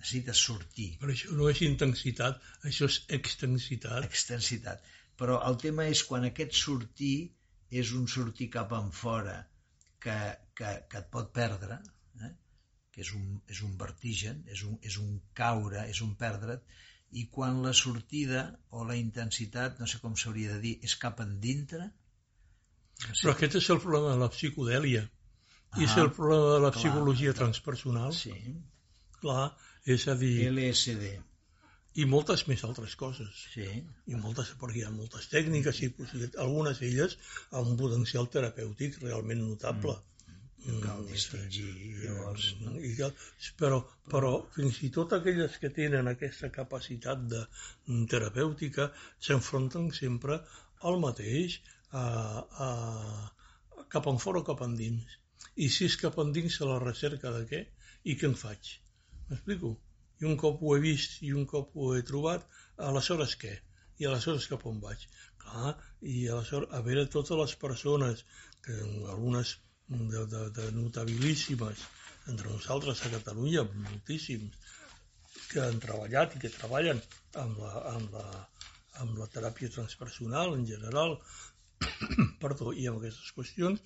Necessita 0.00 0.32
sortir. 0.36 0.94
Però 1.00 1.12
això 1.12 1.36
no 1.36 1.50
és 1.52 1.60
intensitat, 1.66 2.40
això 2.64 2.88
és 2.88 3.02
extensitat. 3.20 4.06
Extensitat 4.08 4.88
però 5.20 5.40
el 5.50 5.58
tema 5.60 5.84
és 5.92 6.00
quan 6.08 6.24
aquest 6.26 6.56
sortir 6.56 7.14
és 7.80 7.92
un 7.96 8.06
sortir 8.08 8.48
cap 8.54 8.70
en 8.76 8.88
fora 9.00 9.36
que, 10.04 10.16
que, 10.56 10.70
que 10.90 11.02
et 11.02 11.10
pot 11.12 11.28
perdre, 11.36 11.76
eh? 12.24 12.30
que 12.94 13.04
és 13.04 13.10
un, 13.18 13.26
és 13.52 13.60
un 13.66 13.74
vertigen, 13.82 14.40
és 14.54 14.64
un, 14.66 14.78
és 14.90 14.96
un 15.02 15.18
caure, 15.36 15.84
és 15.92 16.00
un 16.06 16.16
perdre't, 16.22 16.64
i 17.20 17.26
quan 17.34 17.60
la 17.66 17.74
sortida 17.76 18.46
o 18.70 18.86
la 18.88 18.96
intensitat, 18.96 19.78
no 19.82 19.88
sé 19.90 20.00
com 20.00 20.16
s'hauria 20.16 20.56
de 20.56 20.60
dir, 20.64 20.76
és 20.88 20.96
cap 21.04 21.20
endintre... 21.26 21.90
No 23.04 23.12
sé 23.12 23.26
Però 23.26 23.34
aquest 23.34 23.60
és 23.60 23.68
el 23.74 23.80
problema 23.84 24.14
de 24.14 24.20
la 24.22 24.28
psicodèlia. 24.32 25.04
Ah, 25.70 25.80
I 25.80 25.86
és 25.86 25.98
el 26.00 26.10
problema 26.16 26.54
de 26.54 26.60
la 26.64 26.72
clar, 26.72 26.80
psicologia 26.80 27.36
transpersonal. 27.36 28.16
Sí. 28.16 28.34
Clar, 29.20 29.50
és 29.86 30.06
a 30.08 30.16
dir... 30.20 30.36
LSD 30.50 31.18
i 31.98 32.04
moltes 32.06 32.44
més 32.46 32.62
altres 32.66 32.94
coses. 32.98 33.40
Sí. 33.54 33.66
I 34.10 34.18
moltes, 34.24 34.52
perquè 34.60 34.80
hi 34.80 34.84
ha 34.86 34.92
moltes 34.94 35.26
tècniques 35.32 35.80
i 35.82 35.90
algunes 36.44 36.78
d'elles 36.82 37.16
amb 37.50 37.72
un 37.72 37.76
potencial 37.80 38.28
terapèutic 38.30 39.00
realment 39.02 39.42
notable. 39.42 39.96
Mm. 40.60 40.80
Cal 40.84 41.06
distingir, 41.08 41.70
llavors... 42.02 42.50
No? 42.60 42.74
I 42.84 42.92
cal, 42.98 43.14
però, 43.58 43.80
però 44.12 44.32
fins 44.54 44.82
i 44.86 44.90
tot 44.94 45.14
aquelles 45.16 45.56
que 45.62 45.72
tenen 45.76 46.10
aquesta 46.10 46.50
capacitat 46.54 47.24
de 47.32 47.40
mm, 47.42 48.04
terapèutica 48.12 48.90
s'enfronten 49.28 49.88
sempre 49.96 50.42
al 50.90 51.00
mateix, 51.00 51.58
a, 51.90 52.04
a, 52.04 52.68
a, 52.68 53.82
cap 53.90 54.06
en 54.12 54.20
fora 54.22 54.44
o 54.44 54.46
cap 54.46 54.62
endins. 54.68 55.16
I 55.64 55.72
si 55.72 55.88
és 55.88 55.96
cap 55.98 56.20
endins 56.22 56.60
a 56.60 56.70
la 56.70 56.78
recerca 56.84 57.32
de 57.34 57.42
què? 57.50 57.64
I 58.04 58.16
què 58.20 58.28
en 58.28 58.36
faig? 58.38 58.76
M'explico? 59.30 59.76
i 60.20 60.28
un 60.28 60.36
cop 60.40 60.60
ho 60.62 60.74
he 60.76 60.80
vist 60.84 61.20
i 61.26 61.32
un 61.40 61.46
cop 61.52 61.76
ho 61.76 61.94
he 61.96 62.02
trobat, 62.10 62.44
aleshores 62.88 63.36
què? 63.40 63.54
I 64.00 64.08
aleshores 64.08 64.48
cap 64.52 64.66
on 64.68 64.80
vaig? 64.82 65.06
Clar, 65.44 65.72
i 66.12 66.16
aleshores, 66.34 66.68
a 66.76 66.80
veure 66.84 67.06
totes 67.14 67.40
les 67.40 67.54
persones, 67.62 68.24
que 68.64 68.76
algunes 69.14 69.54
de, 69.88 70.26
de, 70.34 70.42
de 70.58 70.66
notabilíssimes, 70.76 71.86
entre 72.32 72.52
nosaltres 72.52 73.00
a 73.06 73.12
Catalunya, 73.14 73.64
moltíssims, 73.86 74.76
que 75.50 75.64
han 75.64 75.80
treballat 75.82 76.36
i 76.36 76.42
que 76.44 76.52
treballen 76.52 77.00
amb 77.44 77.64
la, 77.64 77.72
amb 77.94 78.12
la, 78.18 78.26
amb 79.02 79.16
la 79.22 79.30
teràpia 79.32 79.72
transpersonal 79.72 80.52
en 80.58 80.68
general, 80.68 81.16
perdó, 82.44 82.74
i 82.76 82.86
amb 82.90 83.00
aquestes 83.00 83.32
qüestions, 83.38 83.80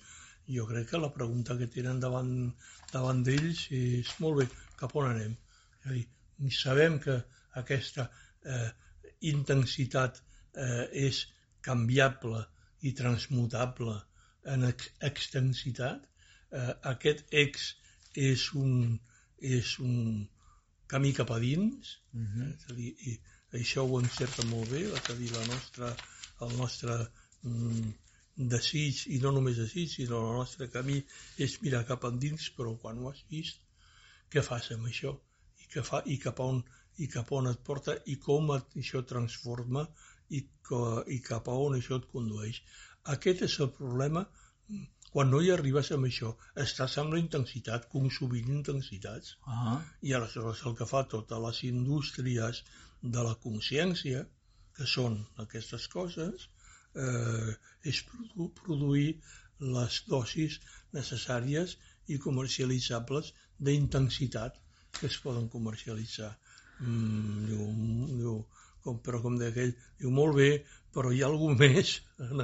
jo 0.51 0.67
crec 0.69 0.91
que 0.91 1.01
la 1.01 1.13
pregunta 1.15 1.55
que 1.57 1.71
tenen 1.71 2.03
davant, 2.03 2.35
davant 2.91 3.23
d'ells 3.25 3.65
és 3.73 4.11
molt 4.21 4.43
bé, 4.43 4.51
cap 4.79 4.95
on 4.95 5.09
anem? 5.09 5.37
És 5.79 5.89
a 5.89 5.93
dir, 5.95 6.05
sabem 6.57 6.99
que 7.03 7.15
aquesta 7.61 8.09
eh, 8.43 8.69
intensitat 9.31 10.21
eh, 10.21 10.85
és 11.07 11.21
canviable 11.65 12.43
i 12.85 12.93
transmutable 12.93 13.95
en 14.53 14.67
ex 14.69 14.91
extensitat. 15.09 16.05
Eh, 16.51 16.71
aquest 16.93 17.25
ex 17.43 17.71
és 18.15 18.47
un, 18.53 18.95
és 19.39 19.75
un 19.79 20.25
camí 20.91 21.11
cap 21.17 21.31
a 21.31 21.39
dins, 21.39 21.97
uh 22.13 22.19
mhm. 22.19 22.41
-huh. 22.41 22.47
eh, 22.47 22.55
és 22.57 22.69
a 22.71 22.73
dir, 22.73 22.91
i 23.09 23.19
això 23.59 23.85
ho 23.87 23.99
encerta 23.99 24.45
molt 24.45 24.69
bé, 24.69 24.81
és 24.97 25.09
a 25.09 25.15
dir, 25.15 25.31
la 25.31 25.45
nostra, 25.47 25.95
el 26.41 26.57
nostre 26.57 26.95
mm, 27.41 27.91
desig, 28.35 29.05
i 29.15 29.19
no 29.23 29.31
només 29.31 29.57
desig, 29.57 29.89
sinó 29.89 30.19
el 30.29 30.37
nostre 30.39 30.67
camí 30.67 30.97
és 31.37 31.61
mirar 31.61 31.85
cap 31.87 32.03
endins, 32.03 32.49
però 32.57 32.75
quan 32.81 32.99
ho 32.99 33.09
has 33.09 33.23
vist, 33.29 33.61
què 34.35 34.43
fas 34.51 34.71
amb 34.75 34.91
això? 34.91 35.15
que 35.75 35.83
fa 35.83 36.01
i 36.13 36.15
cap 36.23 36.39
on, 36.43 36.61
i 37.03 37.07
cap 37.11 37.31
on 37.35 37.49
et 37.51 37.61
porta 37.67 37.95
i 38.13 38.15
com 38.25 38.51
et, 38.55 38.75
això 38.81 39.01
transforma 39.11 39.81
i, 40.37 40.41
que, 40.67 40.81
i 41.15 41.17
cap 41.29 41.49
a 41.51 41.55
on 41.67 41.75
això 41.77 41.99
et 41.99 42.05
condueix. 42.11 42.61
Aquest 43.15 43.43
és 43.47 43.55
el 43.65 43.71
problema 43.79 44.23
quan 45.15 45.29
no 45.31 45.39
hi 45.43 45.51
arribes 45.53 45.91
amb 45.95 46.07
això, 46.07 46.31
estàs 46.63 46.97
amb 47.01 47.13
la 47.15 47.19
intensitat, 47.21 47.85
consumint 47.91 48.49
intensitats. 48.55 49.35
Uh 49.45 49.59
-huh. 49.59 49.75
I 50.07 50.13
aleshores 50.13 50.63
el 50.69 50.75
que 50.79 50.87
fa 50.93 51.03
totes 51.13 51.43
les 51.45 51.63
indústries 51.71 52.63
de 53.15 53.23
la 53.27 53.35
consciència, 53.45 54.25
que 54.75 54.85
són 54.95 55.15
aquestes 55.45 55.87
coses, 55.97 56.49
eh, 57.05 57.53
és 57.91 58.03
produ 58.09 58.49
produir 58.61 59.21
les 59.77 60.03
dosis 60.07 60.59
necessàries 60.99 61.77
i 62.07 62.17
comercialitzables 62.27 63.33
d'intensitat 63.59 64.57
que 64.99 65.07
es 65.11 65.17
poden 65.23 65.47
comercialitzar. 65.51 66.31
Mm, 66.79 67.45
diu, 67.49 67.67
diu, 68.21 68.35
com, 68.83 68.99
però 69.05 69.21
com 69.23 69.37
d'aquell, 69.39 69.73
diu, 69.99 70.11
molt 70.11 70.35
bé, 70.39 70.49
però 70.95 71.11
hi 71.11 71.23
ha 71.23 71.29
alguna 71.29 71.57
més 71.59 71.95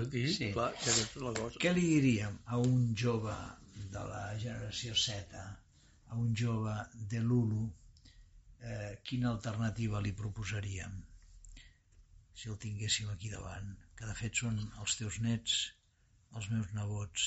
aquí, 0.01 0.25
sí. 0.35 0.51
clar, 0.55 0.71
que 0.79 0.91
és 0.93 1.17
la 1.23 1.33
cosa. 1.37 1.59
Què 1.63 1.73
li 1.75 1.85
diríem 1.95 2.39
a 2.45 2.59
un 2.61 2.89
jove 3.03 3.35
de 3.91 4.07
la 4.07 4.23
generació 4.39 4.95
Z, 4.95 5.43
a 6.11 6.19
un 6.19 6.33
jove 6.35 6.75
de 7.11 7.21
l'Ulu, 7.23 7.63
eh, 8.61 8.91
quina 9.07 9.31
alternativa 9.31 10.01
li 10.03 10.13
proposaríem 10.17 10.99
si 12.41 12.49
el 12.49 12.57
tinguéssim 12.57 13.09
aquí 13.11 13.29
davant, 13.29 13.67
que 13.97 14.07
de 14.09 14.13
fet 14.17 14.39
són 14.41 14.55
els 14.81 14.95
teus 14.97 15.19
nets, 15.21 15.57
els 16.39 16.47
meus 16.53 16.71
nebots. 16.73 17.25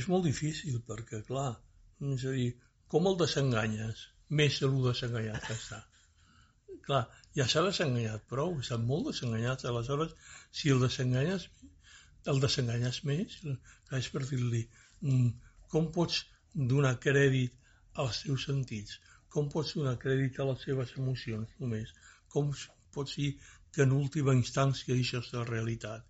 És 0.00 0.08
molt 0.12 0.26
difícil 0.28 0.82
perquè, 0.88 1.22
clar, 1.28 1.54
és 2.00 2.24
a 2.24 2.32
dir, 2.34 2.48
com 2.92 3.06
el 3.10 3.16
desenganyes? 3.20 4.04
Més 4.40 4.58
de 4.62 4.68
lo 4.70 4.82
desenganyat 4.86 5.46
que 5.46 5.56
està. 5.56 5.80
Clar, 6.86 7.02
ja 7.36 7.46
s'ha 7.50 7.64
desenganyat 7.66 8.24
prou, 8.32 8.54
està 8.62 8.78
molt 8.90 9.10
desenganyat. 9.10 9.64
Aleshores, 9.70 10.14
si 10.60 10.72
el 10.74 10.80
desenganyes, 10.84 11.48
el 12.32 12.40
desenganyes 12.44 13.02
més, 13.10 13.38
és 14.00 14.10
per 14.14 14.24
dir-li, 14.30 14.64
mm, 15.02 15.28
com 15.74 15.90
pots 15.98 16.22
donar 16.72 16.94
crèdit 17.04 17.54
als 18.04 18.22
teus 18.24 18.46
sentits? 18.48 18.98
Com 19.34 19.50
pots 19.52 19.74
donar 19.76 19.98
crèdit 20.04 20.38
a 20.40 20.48
les 20.50 20.64
seves 20.64 20.94
emocions 21.02 21.52
només? 21.64 21.92
Com 22.32 22.52
pots 22.94 23.18
dir 23.20 23.34
que 23.74 23.84
en 23.84 23.92
última 23.96 24.36
instància 24.38 24.94
això 24.94 25.20
és 25.24 25.32
la 25.34 25.44
realitat? 25.50 26.06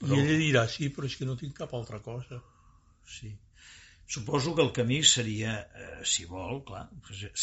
Però... 0.00 0.16
I 0.16 0.24
ella 0.24 0.38
dirà, 0.40 0.66
sí, 0.68 0.90
però 0.90 1.06
és 1.06 1.16
que 1.18 1.28
no 1.28 1.38
tinc 1.38 1.54
cap 1.60 1.74
altra 1.78 2.02
cosa. 2.02 2.40
Sí. 3.06 3.30
Suposo 4.12 4.54
que 4.56 4.64
el 4.66 4.72
camí 4.76 4.98
seria, 5.08 5.52
eh, 5.82 6.02
si 6.14 6.26
vol, 6.28 6.60
clar, 6.68 6.84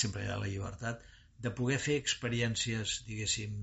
sempre 0.01 0.25
hi 0.25 0.29
ha 0.29 0.37
la 0.41 0.49
llibertat, 0.51 1.05
de 1.45 1.51
poder 1.59 1.79
fer 1.85 1.95
experiències, 2.01 2.99
diguéssim, 3.07 3.55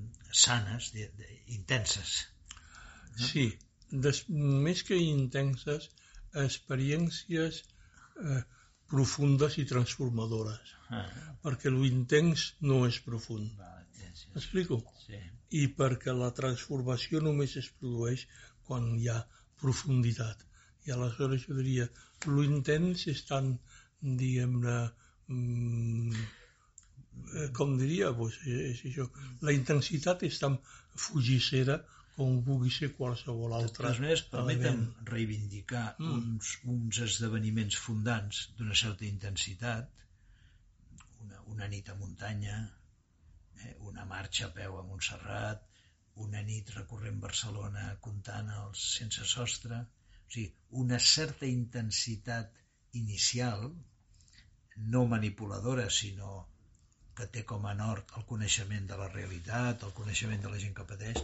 sanes, 0.45 0.91
de, 0.97 1.07
de, 1.21 1.29
intenses. 1.59 2.17
No? 2.57 3.29
Sí, 3.29 3.47
des, 4.07 4.23
més 4.67 4.83
que 4.89 4.99
intenses, 4.99 5.91
experiències 6.47 7.63
eh, 7.63 8.43
profundes 8.91 9.59
i 9.63 9.67
transformadores. 9.69 10.75
Ah. 10.89 11.07
Perquè 11.45 11.73
lo 11.73 11.85
intens 11.87 12.49
no 12.71 12.85
és 12.89 12.99
profund. 13.07 13.63
M'explico? 14.35 14.81
Sí. 15.05 15.19
I 15.61 15.67
perquè 15.79 16.15
la 16.17 16.33
transformació 16.37 17.21
només 17.25 17.57
es 17.61 17.69
produeix 17.81 18.27
quan 18.69 18.95
hi 18.99 19.11
ha 19.13 19.21
profunditat. 19.63 20.43
I 20.87 20.95
aleshores 20.95 21.47
jo 21.49 21.57
diria, 21.59 21.89
lo 22.31 22.45
intens 22.47 23.07
és 23.13 23.23
tan, 23.29 23.53
diguem-ne, 24.23 24.77
mm, 25.35 26.25
eh, 27.35 27.49
com 27.59 27.77
diria, 27.81 28.13
pues, 28.21 28.39
és 28.47 28.85
això, 28.91 29.09
la 29.49 29.55
intensitat 29.57 30.23
és 30.31 30.39
tan 30.43 30.59
fugissera 31.07 31.81
com 32.17 32.39
pugui 32.45 32.71
ser 32.73 32.93
qualsevol 32.97 33.53
altra. 33.59 33.91
De 33.93 34.09
totes 34.09 34.23
permeten 34.33 34.87
reivindicar 35.11 35.85
mm. 35.99 36.13
uns, 36.19 36.55
uns 36.75 37.01
esdeveniments 37.07 37.77
fundants 37.87 38.47
d'una 38.57 38.77
certa 38.83 39.05
intensitat, 39.09 39.91
una, 41.27 41.43
una 41.55 41.69
nit 41.73 41.91
a 41.93 41.97
muntanya, 41.99 42.63
eh, 43.61 43.75
una 43.91 44.07
marxa 44.09 44.47
a 44.49 44.55
peu 44.57 44.79
a 44.79 44.87
Montserrat, 44.87 45.67
una 46.25 46.41
nit 46.41 46.73
recorrent 46.79 47.21
Barcelona 47.21 47.91
comptant 48.07 48.49
els 48.63 48.87
sense 48.97 49.29
sostre, 49.29 49.83
o 50.27 50.33
sigui, 50.35 50.53
una 50.83 50.99
certa 50.99 51.47
intensitat 51.47 52.53
inicial, 53.01 53.71
no 54.93 55.07
manipuladora, 55.09 55.89
sinó 55.91 56.47
que 57.17 57.27
té 57.33 57.45
com 57.49 57.65
a 57.67 57.75
nord 57.75 58.13
el 58.19 58.25
coneixement 58.31 58.89
de 58.91 58.97
la 59.01 59.09
realitat, 59.13 59.85
el 59.87 59.95
coneixement 59.99 60.43
de 60.43 60.51
la 60.53 60.59
gent 60.63 60.75
que 60.77 60.89
pateix, 60.89 61.23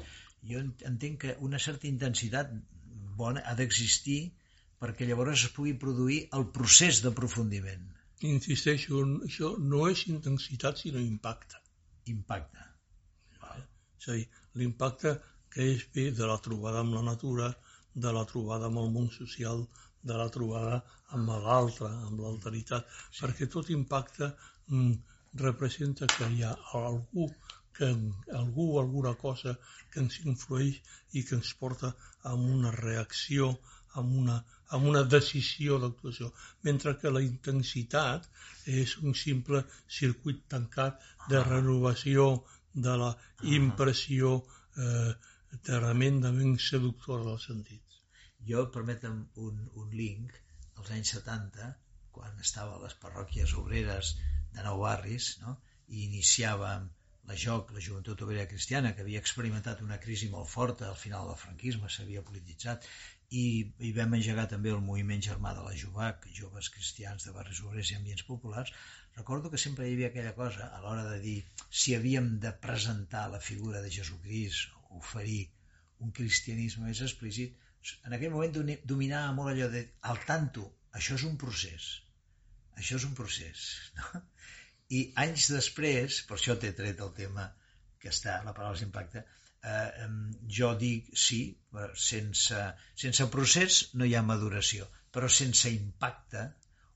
jo 0.50 0.62
entenc 0.90 1.18
que 1.24 1.34
una 1.48 1.60
certa 1.64 1.88
intensitat 1.90 2.54
bona 3.18 3.42
ha 3.46 3.54
d'existir 3.58 4.20
perquè 4.82 5.06
llavors 5.06 5.44
es 5.46 5.52
pugui 5.56 5.74
produir 5.82 6.22
el 6.38 6.48
procés 6.56 7.02
d'aprofundiment. 7.02 7.84
Insisteixo, 8.28 9.02
això 9.26 9.52
no 9.72 9.84
és 9.90 10.06
intensitat, 10.10 10.80
sinó 10.80 11.02
impacte. 11.02 11.60
Impacte. 12.14 12.64
Val. 13.42 13.62
És 14.00 14.08
a 14.08 14.16
dir, 14.18 14.26
l'impacte 14.58 15.14
que 15.52 15.68
és 15.74 15.84
bé 15.94 16.08
de 16.18 16.26
la 16.30 16.38
trobada 16.46 16.82
amb 16.82 16.96
la 16.96 17.04
natura, 17.10 17.52
de 17.94 18.12
la 18.16 18.24
trobada 18.32 18.68
amb 18.70 18.82
el 18.82 18.90
món 18.96 19.08
social, 19.14 19.64
de 20.02 20.18
la 20.18 20.28
trobada 20.34 20.82
amb 21.16 21.32
l'altre, 21.46 21.88
amb 22.08 22.20
l'alteritat, 22.24 22.86
sí. 23.10 23.22
perquè 23.22 23.48
tot 23.50 23.70
impacte 23.70 24.30
mm, 24.68 24.92
representa 25.42 26.08
que 26.14 26.28
hi 26.32 26.42
ha 26.46 26.54
algú 26.78 27.28
que 27.76 27.88
algú 28.38 28.66
o 28.74 28.80
alguna 28.80 29.14
cosa 29.20 29.54
que 29.90 30.00
ens 30.00 30.18
influeix 30.24 30.80
i 31.18 31.22
que 31.24 31.38
ens 31.38 31.52
porta 31.60 31.94
a 32.30 32.34
una 32.34 32.70
reacció, 32.74 33.48
a 33.94 34.00
una, 34.00 34.36
a 34.68 34.76
una 34.90 35.02
decisió 35.14 35.78
d'actuació, 35.80 36.32
mentre 36.68 36.98
que 37.00 37.12
la 37.12 37.22
intensitat 37.24 38.28
és 38.82 38.96
un 39.00 39.16
simple 39.22 39.64
circuit 40.00 40.44
tancat 40.54 41.00
de 41.28 41.40
ah. 41.40 41.46
renovació 41.48 42.28
de 42.74 42.96
la 43.04 43.10
ah. 43.14 43.46
impressió 43.58 44.36
eh, 44.76 45.12
tremendament 45.68 46.56
seductora 46.66 47.26
dels 47.28 47.46
sentits. 47.50 48.00
Jo, 48.48 48.64
permetem 48.74 49.18
un, 49.46 49.60
un 49.82 49.92
link, 50.00 50.34
als 50.78 50.90
anys 50.96 51.12
70, 51.16 51.68
quan 52.16 52.40
estava 52.46 52.76
a 52.76 52.82
les 52.84 52.96
parròquies 53.04 53.54
obreres 53.60 54.16
de 54.56 54.64
nou 54.66 54.82
barris, 54.84 55.36
no? 55.44 55.56
i 55.88 56.06
iniciàvem 56.08 56.88
la 57.30 57.36
JOC, 57.38 57.70
la 57.76 57.82
Joventut 57.86 58.22
Obrera 58.26 58.48
Cristiana, 58.50 58.92
que 58.96 59.04
havia 59.04 59.20
experimentat 59.22 59.82
una 59.86 59.98
crisi 60.04 60.28
molt 60.32 60.50
forta 60.50 60.88
al 60.88 60.98
final 61.02 61.28
del 61.30 61.38
franquisme, 61.42 61.90
s'havia 61.94 62.24
polititzat, 62.30 62.88
i, 63.40 63.44
i 63.88 63.90
vam 63.96 64.14
engegar 64.18 64.44
també 64.50 64.72
el 64.74 64.82
moviment 64.84 65.22
germà 65.26 65.54
de 65.56 65.64
la 65.66 65.72
JOVAC, 65.82 66.26
joves 66.38 66.68
cristians 66.74 67.24
de 67.26 67.32
barris 67.36 67.62
obrers 67.64 67.92
i 67.92 67.96
ambients 67.98 68.26
populars, 68.28 68.72
recordo 69.16 69.50
que 69.52 69.60
sempre 69.62 69.88
hi 69.88 69.94
havia 69.96 70.10
aquella 70.12 70.34
cosa 70.36 70.68
a 70.76 70.82
l'hora 70.84 71.06
de 71.08 71.18
dir 71.24 71.38
si 71.82 71.96
havíem 71.96 72.28
de 72.44 72.52
presentar 72.66 73.24
la 73.32 73.40
figura 73.48 73.80
de 73.84 73.92
Jesucrist, 73.96 74.76
oferir 75.00 75.42
un 76.04 76.12
cristianisme 76.18 76.88
més 76.90 77.00
explícit, 77.06 77.56
en 78.06 78.14
aquell 78.16 78.34
moment 78.34 78.78
dominava 78.92 79.34
molt 79.38 79.54
allò 79.54 79.68
de 79.72 79.86
al 80.12 80.20
tanto, 80.28 80.68
això 81.00 81.16
és 81.18 81.24
un 81.28 81.38
procés, 81.40 81.88
això 82.76 83.00
és 83.00 83.08
un 83.08 83.16
procés. 83.22 83.68
No? 84.02 84.26
I 84.92 84.98
anys 85.22 85.46
després, 85.48 86.18
per 86.28 86.36
això 86.36 86.54
t'he 86.60 86.74
tret 86.76 86.98
el 87.00 87.12
tema 87.16 87.46
que 88.02 88.10
està, 88.10 88.34
la 88.44 88.52
paraula 88.56 88.84
impacte, 88.84 89.22
eh, 89.62 90.08
jo 90.58 90.72
dic 90.78 91.12
sí, 91.18 91.40
sense, 91.94 92.64
sense 93.04 93.28
procés 93.36 93.82
no 93.94 94.08
hi 94.08 94.16
ha 94.18 94.24
maduració, 94.26 94.88
però 95.14 95.30
sense 95.30 95.72
impacte 95.72 96.48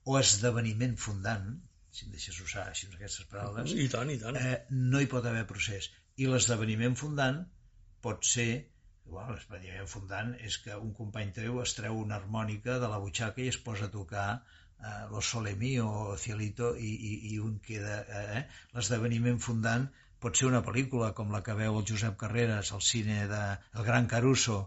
o 0.07 0.19
esdeveniment 0.21 0.97
fundant, 1.03 1.49
si 1.91 2.07
em 2.07 2.15
deixes 2.15 2.39
usar 2.45 2.69
així 2.71 2.89
aquestes 2.93 3.27
paraules, 3.31 3.73
I 3.73 3.89
tant, 3.93 4.13
i 4.13 4.19
tant. 4.23 4.39
Eh, 4.39 4.57
no 4.93 5.03
hi 5.03 5.11
pot 5.11 5.27
haver 5.27 5.47
procés. 5.51 5.91
I 6.23 6.29
l'esdeveniment 6.31 6.97
fundant 6.99 7.43
pot 8.05 8.25
ser 8.25 8.51
bueno, 9.07 9.35
l'expedient 9.35 9.89
fundant 9.91 10.33
és 10.49 10.57
que 10.63 10.77
un 10.83 10.93
company 10.99 11.33
teu 11.35 11.61
es 11.63 11.75
treu 11.79 11.99
una 12.03 12.17
harmònica 12.19 12.79
de 12.83 12.89
la 12.93 12.99
butxaca 13.03 13.43
i 13.43 13.51
es 13.53 13.59
posa 13.67 13.87
a 13.87 13.93
tocar 13.93 14.27
eh, 14.37 15.05
Lo 15.13 15.23
Sole 15.23 15.55
Mio 15.61 15.87
o 15.87 16.17
Cielito 16.19 16.73
i, 16.77 16.91
i, 17.11 17.13
i 17.35 17.39
un 17.39 17.59
queda... 17.69 18.01
Eh? 18.23 18.43
L'esdeveniment 18.75 19.39
fundant 19.47 19.87
pot 20.23 20.39
ser 20.39 20.49
una 20.49 20.63
pel·lícula 20.65 21.13
com 21.17 21.35
la 21.35 21.43
que 21.47 21.57
veu 21.59 21.77
el 21.81 21.85
Josep 21.89 22.17
Carreras 22.21 22.73
al 22.73 22.83
cine 22.83 23.27
de 23.31 23.43
El 23.75 23.85
Gran 23.85 24.09
Caruso 24.11 24.65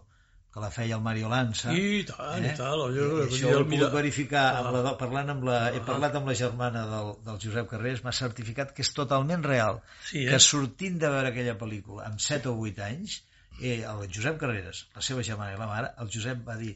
que 0.52 0.60
la 0.60 0.70
feia 0.74 0.96
el 0.96 1.02
Mario 1.02 1.28
Lanza. 1.30 1.72
I 1.72 2.02
tant, 2.08 2.42
eh? 2.42 2.52
i 2.52 2.58
tal. 2.58 2.82
Jo, 2.94 3.06
I 3.20 3.26
això 3.28 3.52
ho 3.52 3.60
he 3.60 3.66
pogut 3.70 3.94
verificar, 3.94 4.44
amb 4.58 4.74
la, 4.74 4.94
parlant 4.98 5.30
amb 5.36 5.46
la, 5.46 5.58
he 5.76 5.82
parlat 5.86 6.16
amb 6.18 6.30
la 6.30 6.34
germana 6.40 6.82
del, 6.90 7.12
del 7.26 7.38
Josep 7.44 7.70
Carreras, 7.70 8.02
m'ha 8.06 8.14
certificat 8.18 8.74
que 8.74 8.82
és 8.86 8.90
totalment 8.96 9.46
real, 9.46 9.78
sí, 10.08 10.24
eh? 10.24 10.32
que 10.32 10.42
sortint 10.42 10.98
de 11.02 11.12
veure 11.14 11.30
aquella 11.30 11.54
pel·lícula 11.60 12.08
amb 12.10 12.22
7 12.26 12.50
o 12.50 12.56
8 12.66 12.86
anys, 12.88 13.20
eh, 13.60 13.78
el 13.92 14.06
Josep 14.10 14.42
Carreras, 14.42 14.84
la 14.96 15.06
seva 15.06 15.26
germana 15.30 15.54
i 15.54 15.60
la 15.60 15.70
mare, 15.70 15.94
el 16.02 16.10
Josep 16.16 16.42
va 16.48 16.58
dir, 16.58 16.74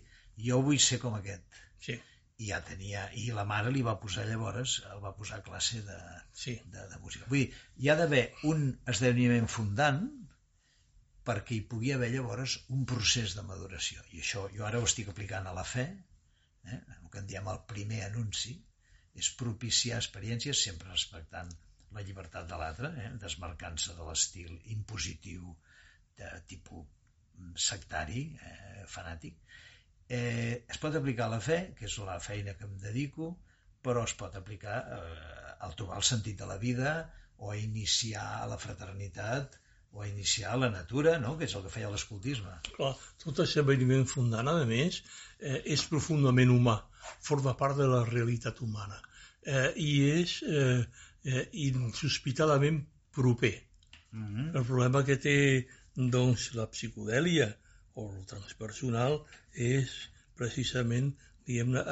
jo 0.50 0.62
vull 0.62 0.78
ser 0.82 1.02
com 1.02 1.18
aquest. 1.18 1.62
Sí. 1.82 1.98
I 2.42 2.48
ja 2.50 2.58
tenia, 2.66 3.04
i 3.20 3.28
la 3.34 3.44
mare 3.46 3.70
li 3.70 3.82
va 3.86 3.94
posar 4.02 4.24
llavors, 4.26 4.80
el 4.90 5.02
va 5.04 5.14
posar 5.18 5.38
a 5.38 5.44
classe 5.46 5.80
de, 5.86 5.98
sí. 6.34 6.56
de, 6.72 6.86
de 6.90 6.98
música. 7.02 7.28
Vull 7.30 7.44
dir, 7.44 7.60
hi 7.78 7.90
ha 7.90 7.96
d'haver 8.00 8.24
un 8.50 8.64
esdeveniment 8.90 9.46
fundant 9.56 10.02
perquè 11.28 11.56
hi 11.56 11.66
pugui 11.70 11.92
haver 11.94 12.10
llavors 12.12 12.56
un 12.76 12.82
procés 12.90 13.36
de 13.38 13.44
maduració. 13.50 14.02
I 14.12 14.24
això 14.24 14.48
jo 14.56 14.66
ara 14.68 14.80
ho 14.80 14.88
estic 14.88 15.12
aplicant 15.12 15.46
a 15.48 15.54
la 15.56 15.64
fe, 15.74 15.86
eh? 16.68 16.80
el 16.98 17.10
que 17.12 17.22
en 17.22 17.30
diem 17.30 17.48
el 17.52 17.62
primer 17.70 18.02
anunci, 18.08 18.56
és 19.14 19.30
propiciar 19.40 20.00
experiències 20.02 20.64
sempre 20.66 20.90
respectant 20.90 21.52
la 21.94 22.02
llibertat 22.02 22.50
de 22.50 22.58
l'altre, 22.60 22.90
eh? 23.04 23.12
desmarcant-se 23.22 23.94
de 23.94 24.08
l'estil 24.08 24.58
impositiu, 24.74 25.54
de 26.18 26.30
tipus 26.50 27.62
sectari, 27.68 28.26
eh, 28.48 28.82
fanàtic. 28.90 29.38
Eh, 30.08 30.64
es 30.68 30.78
pot 30.82 30.94
aplicar 30.98 31.26
a 31.26 31.34
la 31.34 31.40
fe, 31.40 31.58
que 31.78 31.88
és 31.88 31.98
la 32.04 32.18
feina 32.20 32.54
que 32.58 32.66
em 32.68 32.76
dedico, 32.82 33.32
però 33.84 34.04
es 34.04 34.14
pot 34.20 34.34
aplicar 34.36 34.78
eh, 34.96 35.52
al 35.64 35.76
trobar 35.78 36.00
el 36.00 36.06
sentit 36.08 36.40
de 36.40 36.48
la 36.48 36.58
vida 36.60 36.94
o 37.38 37.52
a 37.52 37.56
iniciar 37.56 38.46
la 38.48 38.58
fraternitat 38.60 39.58
o 39.92 40.02
a 40.02 40.08
iniciar 40.08 40.56
la 40.58 40.70
natura, 40.70 41.18
no? 41.22 41.36
que 41.38 41.46
és 41.48 41.54
el 41.54 41.64
que 41.64 41.72
feia 41.72 41.90
l'escoltisme. 41.92 42.52
Clar, 42.76 42.92
tot 43.22 43.32
aquest 43.32 43.54
esdeveniment 43.54 44.04
fundant, 44.10 44.50
a 44.50 44.66
més, 44.68 45.00
eh, 45.38 45.60
és 45.76 45.86
profundament 45.90 46.52
humà, 46.52 46.80
forma 47.22 47.54
part 47.60 47.78
de 47.78 47.86
la 47.88 48.02
realitat 48.08 48.60
humana 48.64 48.98
eh, 49.46 49.70
i 49.76 49.90
és 50.10 50.40
eh, 50.48 50.82
eh, 51.24 51.46
insospitadament 51.68 52.82
proper. 53.14 53.54
Mm 54.10 54.26
-hmm. 54.26 54.56
El 54.58 54.64
problema 54.64 55.04
que 55.04 55.16
té 55.16 55.38
Doncs 55.94 56.48
la 56.58 56.66
psicodèlia 56.66 57.46
o 57.94 58.08
el 58.12 58.24
transpersonal 58.30 59.20
és 59.66 59.92
precisament 60.38 61.12
diguem-ne 61.46 61.82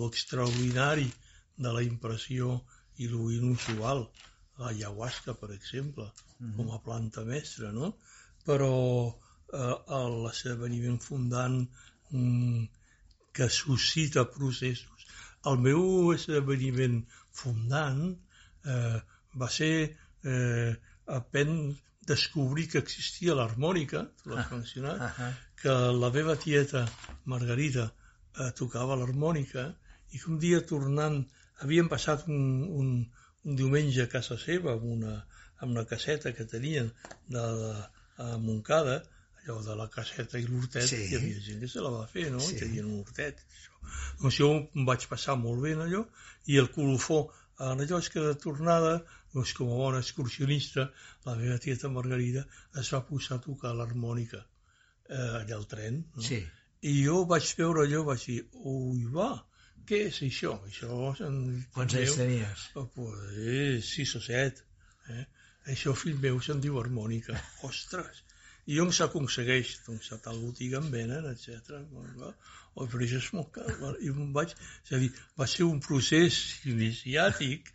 l'extraordinari 0.00 1.08
de 1.64 1.72
la 1.76 1.82
impressió 1.86 2.60
i 3.02 3.08
lo 3.12 3.30
inusual 3.32 4.06
la 4.58 4.68
ayahuasca, 4.68 5.34
per 5.34 5.50
exemple, 5.52 6.04
mm 6.04 6.46
-hmm. 6.46 6.56
com 6.56 6.70
a 6.70 6.78
planta 6.86 7.24
mestra, 7.24 7.72
no? 7.72 7.96
Però 8.46 8.74
eh, 9.60 9.76
l'esdeveniment 10.24 10.98
fundant 11.08 11.58
mm, 12.10 12.64
que 13.32 13.48
suscita 13.48 14.30
processos. 14.38 15.06
El 15.50 15.56
meu 15.66 16.12
esdeveniment 16.12 16.98
fundant 17.40 18.02
eh, 18.64 18.98
va 19.40 19.48
ser 19.58 19.96
eh, 20.24 20.72
pen 21.32 21.50
descobrir 22.06 22.68
que 22.72 22.80
existia 22.82 23.36
l'harmònica, 23.38 24.04
tu 24.22 24.30
l'has 24.32 24.46
ah, 24.46 24.56
mencionat, 24.56 25.00
uh 25.00 25.10
-huh. 25.18 25.32
que 25.62 25.74
la 26.02 26.10
meva 26.10 26.36
tieta 26.36 26.86
Margarida 27.24 27.92
eh, 28.38 28.50
tocava 28.52 28.96
l'harmònica 28.96 29.74
i 30.10 30.18
que 30.18 30.30
un 30.30 30.38
dia 30.38 30.60
tornant 30.66 31.24
havíem 31.62 31.88
passat 31.88 32.26
un, 32.28 32.62
un, 32.80 32.88
un 33.44 33.56
diumenge 33.56 34.02
a 34.02 34.12
casa 34.16 34.38
seva 34.38 34.72
amb 34.72 34.84
una, 34.96 35.14
amb 35.58 35.70
una 35.70 35.84
caseta 35.84 36.32
que 36.32 36.44
tenien 36.44 36.92
de, 37.28 37.44
de, 37.62 37.72
a 38.22 38.38
Montcada 38.38 39.02
allò 39.42 39.60
de 39.62 39.74
la 39.74 39.88
caseta 39.90 40.38
i 40.38 40.46
l'hortet, 40.46 40.86
sí. 40.86 40.98
hi 41.08 41.16
havia 41.18 41.40
gent 41.42 41.62
que 41.62 41.68
se 41.68 41.82
la 41.82 41.90
va 41.90 42.06
fer, 42.06 42.28
no? 42.30 42.40
Sí. 42.40 42.58
Tenien 42.60 42.86
un 42.86 43.00
hortet. 43.00 43.40
Això. 43.42 43.78
Doncs 44.20 44.38
jo 44.38 44.50
em 44.60 44.86
vaig 44.86 45.06
passar 45.10 45.34
molt 45.40 45.62
bé 45.64 45.72
en 45.76 45.82
allò, 45.86 46.04
i 46.46 46.58
el 46.62 46.70
colofó, 46.74 47.24
en 47.58 47.82
allò 47.82 47.98
és 47.98 48.10
que 48.12 48.22
de 48.22 48.36
tornada, 48.44 49.00
doncs 49.34 49.52
com 49.58 49.70
a 49.72 49.78
bona 49.80 50.00
excursionista, 50.04 50.88
la 51.26 51.36
meva 51.40 51.58
tieta 51.62 51.90
Margarida 51.92 52.44
es 52.82 52.90
va 52.94 53.02
posar 53.08 53.38
a 53.38 53.44
tocar 53.46 53.74
l'harmònica 53.76 54.42
eh, 54.42 55.40
allà 55.42 55.56
al 55.58 55.68
tren. 55.70 56.02
No? 56.16 56.24
Sí. 56.26 56.42
I 56.90 56.96
jo 57.04 57.22
vaig 57.30 57.52
veure 57.58 57.86
allò, 57.86 58.02
vaig 58.08 58.26
dir, 58.26 58.40
ui, 58.72 59.04
va, 59.16 59.30
què 59.86 60.02
és 60.08 60.22
això? 60.26 60.56
Això... 60.66 60.98
Quants 61.76 61.96
anys 62.00 62.18
tenies? 62.18 62.66
Oh, 62.80 62.88
pues, 62.96 63.86
sis 63.88 64.16
o 64.18 64.22
set. 64.24 64.64
Eh? 65.14 65.24
Això, 65.72 65.94
fill 65.98 66.18
meu, 66.22 66.40
se'n 66.42 66.62
diu 66.62 66.80
harmònica. 66.82 67.38
Ostres! 67.70 68.24
i 68.70 68.78
on 68.82 68.92
s'aconsegueix 68.94 69.72
doncs 69.86 70.12
a 70.14 70.18
tal 70.22 70.38
botiga 70.38 70.78
en 70.78 70.90
venen, 70.92 71.24
etc. 71.32 71.80
O 72.74 72.86
però 72.86 73.02
això 73.04 73.18
és 73.18 73.30
molt 73.34 73.50
car. 73.56 73.94
I 73.98 74.12
vaig, 74.36 74.54
és 74.86 74.92
a 74.94 75.00
dir, 75.02 75.10
va 75.38 75.48
ser 75.50 75.66
un 75.66 75.80
procés 75.82 76.38
iniciàtic 76.70 77.72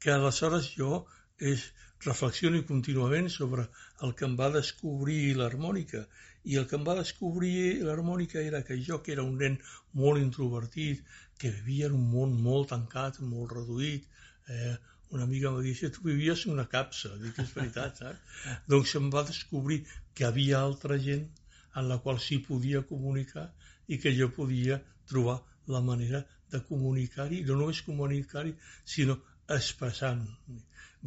que 0.00 0.10
aleshores 0.14 0.72
jo 0.76 1.04
és, 1.52 1.70
reflexiono 2.04 2.60
contínuament 2.68 3.28
sobre 3.28 3.66
el 4.06 4.14
que 4.16 4.24
em 4.24 4.36
va 4.36 4.48
descobrir 4.54 5.34
l'harmònica 5.36 6.06
i 6.48 6.56
el 6.60 6.66
que 6.68 6.78
em 6.78 6.86
va 6.86 6.94
descobrir 6.98 7.82
l'harmònica 7.84 8.40
era 8.40 8.62
que 8.68 8.78
jo, 8.86 9.02
que 9.04 9.12
era 9.12 9.26
un 9.26 9.36
nen 9.42 9.58
molt 10.02 10.22
introvertit, 10.22 11.02
que 11.40 11.50
vivia 11.56 11.90
en 11.90 11.98
un 11.98 12.06
món 12.14 12.32
molt 12.46 12.70
tancat, 12.72 13.20
molt 13.20 13.52
reduït, 13.56 14.06
eh, 14.48 14.76
una 15.10 15.26
amiga 15.28 15.50
em 15.50 15.60
dir, 15.66 15.90
tu 15.92 16.06
vivies 16.06 16.46
en 16.46 16.54
una 16.54 16.66
capsa, 16.72 17.12
dic 17.20 17.38
és 17.44 17.52
veritat, 17.56 18.00
saps? 18.00 18.40
doncs 18.72 18.96
em 19.00 19.12
va 19.12 19.26
descobrir 19.28 19.82
que 20.14 20.26
havia 20.28 20.60
altra 20.60 20.98
gent 21.06 21.26
en 21.76 21.88
la 21.92 21.98
qual 22.04 22.20
s'hi 22.24 22.40
podia 22.46 22.82
comunicar 22.88 23.50
i 23.88 23.98
que 24.02 24.14
jo 24.16 24.30
podia 24.36 24.80
trobar 25.10 25.40
la 25.74 25.80
manera 25.84 26.24
de 26.52 26.60
comunicar-hi, 26.66 27.42
no 27.46 27.58
només 27.58 27.82
comunicar-hi, 27.86 28.54
sinó 28.94 29.18
expressant. 29.56 30.26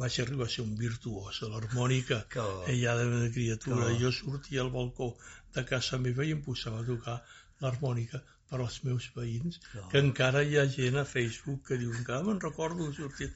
Vaig 0.02 0.18
arribar 0.20 0.48
a 0.48 0.50
ser 0.50 0.64
un 0.64 0.74
virtuós 0.78 1.40
de 1.42 1.48
l'harmònica, 1.52 2.24
ella 2.72 2.94
de 2.98 3.30
criatura. 3.34 3.92
Jo 4.00 4.10
sortia 4.12 4.62
al 4.64 4.72
balcó 4.74 5.12
de 5.54 5.62
casa 5.68 6.00
meva 6.02 6.26
i 6.26 6.32
em 6.34 6.40
posava 6.42 6.80
a 6.82 6.86
tocar 6.88 7.20
l'harmònica 7.62 8.20
per 8.50 8.58
als 8.60 8.80
meus 8.86 9.06
veïns, 9.14 9.60
no. 9.74 9.84
que 9.92 10.02
encara 10.04 10.42
hi 10.46 10.58
ha 10.58 10.64
gent 10.72 10.98
a 11.00 11.04
Facebook 11.10 11.62
que 11.68 11.78
diu, 11.80 11.94
encara 11.98 12.26
me'n 12.26 12.42
recordo 12.42 12.90
sortir. 12.96 13.30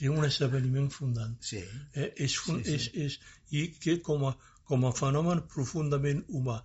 És 0.00 0.08
un 0.08 0.24
esdeveniment 0.28 0.88
fundant. 0.94 1.34
Sí. 1.44 1.60
Eh, 1.94 2.10
és, 2.26 2.36
fun 2.44 2.62
sí, 2.64 2.76
sí. 2.76 2.76
És, 2.76 2.86
és, 3.06 3.18
I 3.56 3.64
que 3.82 3.96
com 4.06 4.28
a, 4.28 4.34
com 4.70 4.86
a 4.88 4.92
fenomen 4.96 5.42
profundament 5.54 6.22
humà 6.28 6.60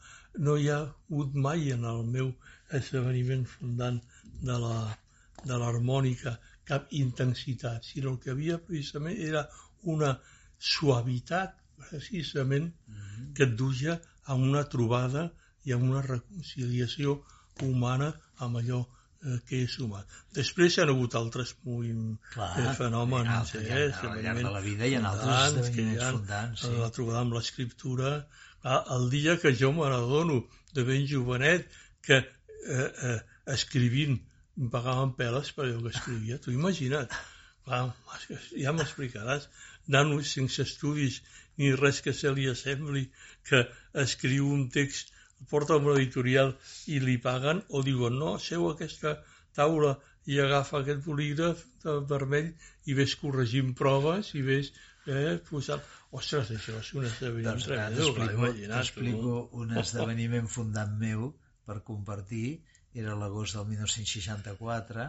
no 0.47 0.55
hi 0.59 0.69
ha 0.71 0.81
hagut 0.83 1.35
mai 1.47 1.71
en 1.75 1.87
el 1.91 2.03
meu 2.11 2.31
esdeveniment 2.79 3.47
fundant 3.55 3.99
de 4.43 4.59
la 4.65 4.77
de 5.45 5.57
l'harmònica 5.61 6.37
cap 6.65 6.91
intensitat, 6.97 7.85
sinó 7.85 8.15
el 8.15 8.19
que 8.23 8.33
havia 8.33 8.57
precisament 8.57 9.19
era 9.29 9.45
una 9.95 10.15
suavitat 10.59 11.55
precisament 11.77 12.73
mm 12.87 12.95
-hmm. 12.95 13.33
que 13.35 13.43
et 13.43 13.55
duia 13.55 14.01
a 14.23 14.33
una 14.35 14.63
trobada 14.63 15.31
i 15.63 15.71
a 15.71 15.77
una 15.77 16.01
reconciliació 16.01 17.23
humana 17.61 18.13
amb 18.37 18.57
allò 18.57 18.81
eh, 19.25 19.39
que 19.47 19.61
és 19.65 19.77
humà. 19.79 20.03
Després 20.37 20.75
hi 20.75 20.81
ha 20.81 20.87
hagut 20.93 21.15
altres 21.15 21.53
Clar, 21.63 22.49
eh, 22.59 22.73
fenòmens, 22.79 23.55
eh, 23.55 23.63
ha, 23.71 24.09
al 24.09 24.21
llarg 24.23 24.41
de 24.43 24.51
la 24.57 24.61
vida 24.61 24.85
hi 24.85 24.95
ha 24.95 25.03
altres 25.11 25.47
esdeveniments 25.47 26.03
ha, 26.03 26.11
fundants. 26.11 26.61
Sí. 26.61 26.73
La 26.81 26.91
trobada 26.97 27.19
amb 27.19 27.33
l'escriptura. 27.33 28.27
El 28.97 29.09
dia 29.09 29.37
que 29.41 29.53
jo 29.53 29.71
me 29.71 29.89
n'adono 29.89 30.47
de 30.73 30.83
ben 30.83 31.05
jovenet 31.07 31.67
que 32.01 32.17
eh, 32.17 32.91
eh, 33.09 33.19
escrivint 33.53 34.17
em 34.57 34.69
pagaven 34.73 35.15
peles 35.19 35.51
per 35.55 35.65
allò 35.65 35.81
que 35.85 35.93
escrivia. 35.93 36.39
Tu 36.43 36.53
imagina't. 36.55 37.15
Clar, 37.65 37.85
ja 38.63 38.73
m'explicaràs. 38.77 39.49
Nano 39.93 40.21
sense 40.23 40.63
estudis 40.65 41.21
ni 41.57 41.71
res 41.81 42.01
que 42.05 42.13
se 42.13 42.31
li 42.33 42.47
assembli 42.51 43.05
que 43.49 43.65
escriu 44.05 44.49
un 44.57 44.67
text 44.73 45.13
porta 45.49 45.77
una 45.81 45.95
editorial 45.99 46.53
i 46.91 46.99
li 47.03 47.17
paguen 47.21 47.61
o 47.69 47.81
diuen 47.85 48.19
no, 48.21 48.35
seu 48.39 48.67
aquesta 48.69 49.17
taula 49.57 49.95
i 50.31 50.39
agafa 50.41 50.79
aquest 50.81 51.03
bolígraf 51.05 51.63
vermell 52.09 52.51
i 52.89 52.95
ves 52.97 53.15
corregint 53.21 53.73
proves 53.81 54.33
i 54.39 54.41
ves 54.45 54.71
eh, 55.05 55.37
posant... 55.49 55.83
Ostres, 56.15 56.51
això 56.55 56.77
és 56.79 56.93
un 56.95 57.05
esdeveniment 57.09 57.59
doncs, 57.59 57.65
tremendo, 58.15 58.53
T'explico 58.71 59.35
un 59.61 59.75
esdeveniment 59.81 60.47
fundat 60.47 60.93
meu 61.01 61.27
per 61.67 61.81
compartir, 61.89 62.61
era 63.01 63.15
l'agost 63.19 63.57
del 63.57 63.65
1964, 63.73 65.05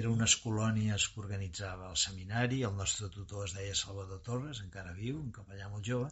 era 0.00 0.10
unes 0.10 0.34
colònies 0.42 1.06
que 1.10 1.20
organitzava 1.22 1.88
el 1.90 1.98
seminari, 2.02 2.60
el 2.68 2.76
nostre 2.78 3.08
tutor 3.14 3.48
es 3.48 3.54
deia 3.56 3.74
Salvador 3.80 4.20
Torres, 4.28 4.60
encara 4.62 4.94
viu, 4.98 5.18
un 5.20 5.32
capellà 5.34 5.68
molt 5.72 5.86
jove, 5.88 6.10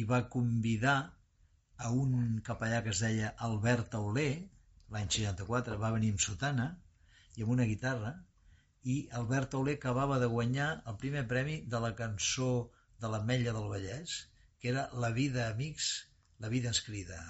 i 0.00 0.04
va 0.12 0.26
convidar 0.34 0.96
a 1.88 1.90
un 2.02 2.14
capellà 2.50 2.82
que 2.84 2.92
es 2.94 3.02
deia 3.04 3.32
Albert 3.48 3.92
Tauler, 3.96 4.32
l'any 4.92 5.10
64, 5.16 5.80
va 5.84 5.92
venir 5.96 6.12
amb 6.14 6.24
sotana 6.24 6.68
i 7.36 7.44
amb 7.44 7.56
una 7.56 7.68
guitarra, 7.72 8.14
i 8.94 8.98
Albert 9.20 9.52
Tauler 9.54 9.76
acabava 9.78 10.20
de 10.22 10.30
guanyar 10.36 10.70
el 10.92 11.00
primer 11.02 11.26
premi 11.32 11.58
de 11.74 11.80
la 11.84 11.94
cançó 12.02 12.52
de 13.00 13.12
l'Ametlla 13.12 13.56
del 13.56 13.72
Vallès, 13.72 14.20
que 14.60 14.72
era 14.72 14.88
La 15.04 15.12
vida, 15.20 15.48
amics, 15.48 15.92
la 16.44 16.52
vida 16.56 16.72
ens 16.72 16.84
crida. 16.88 17.20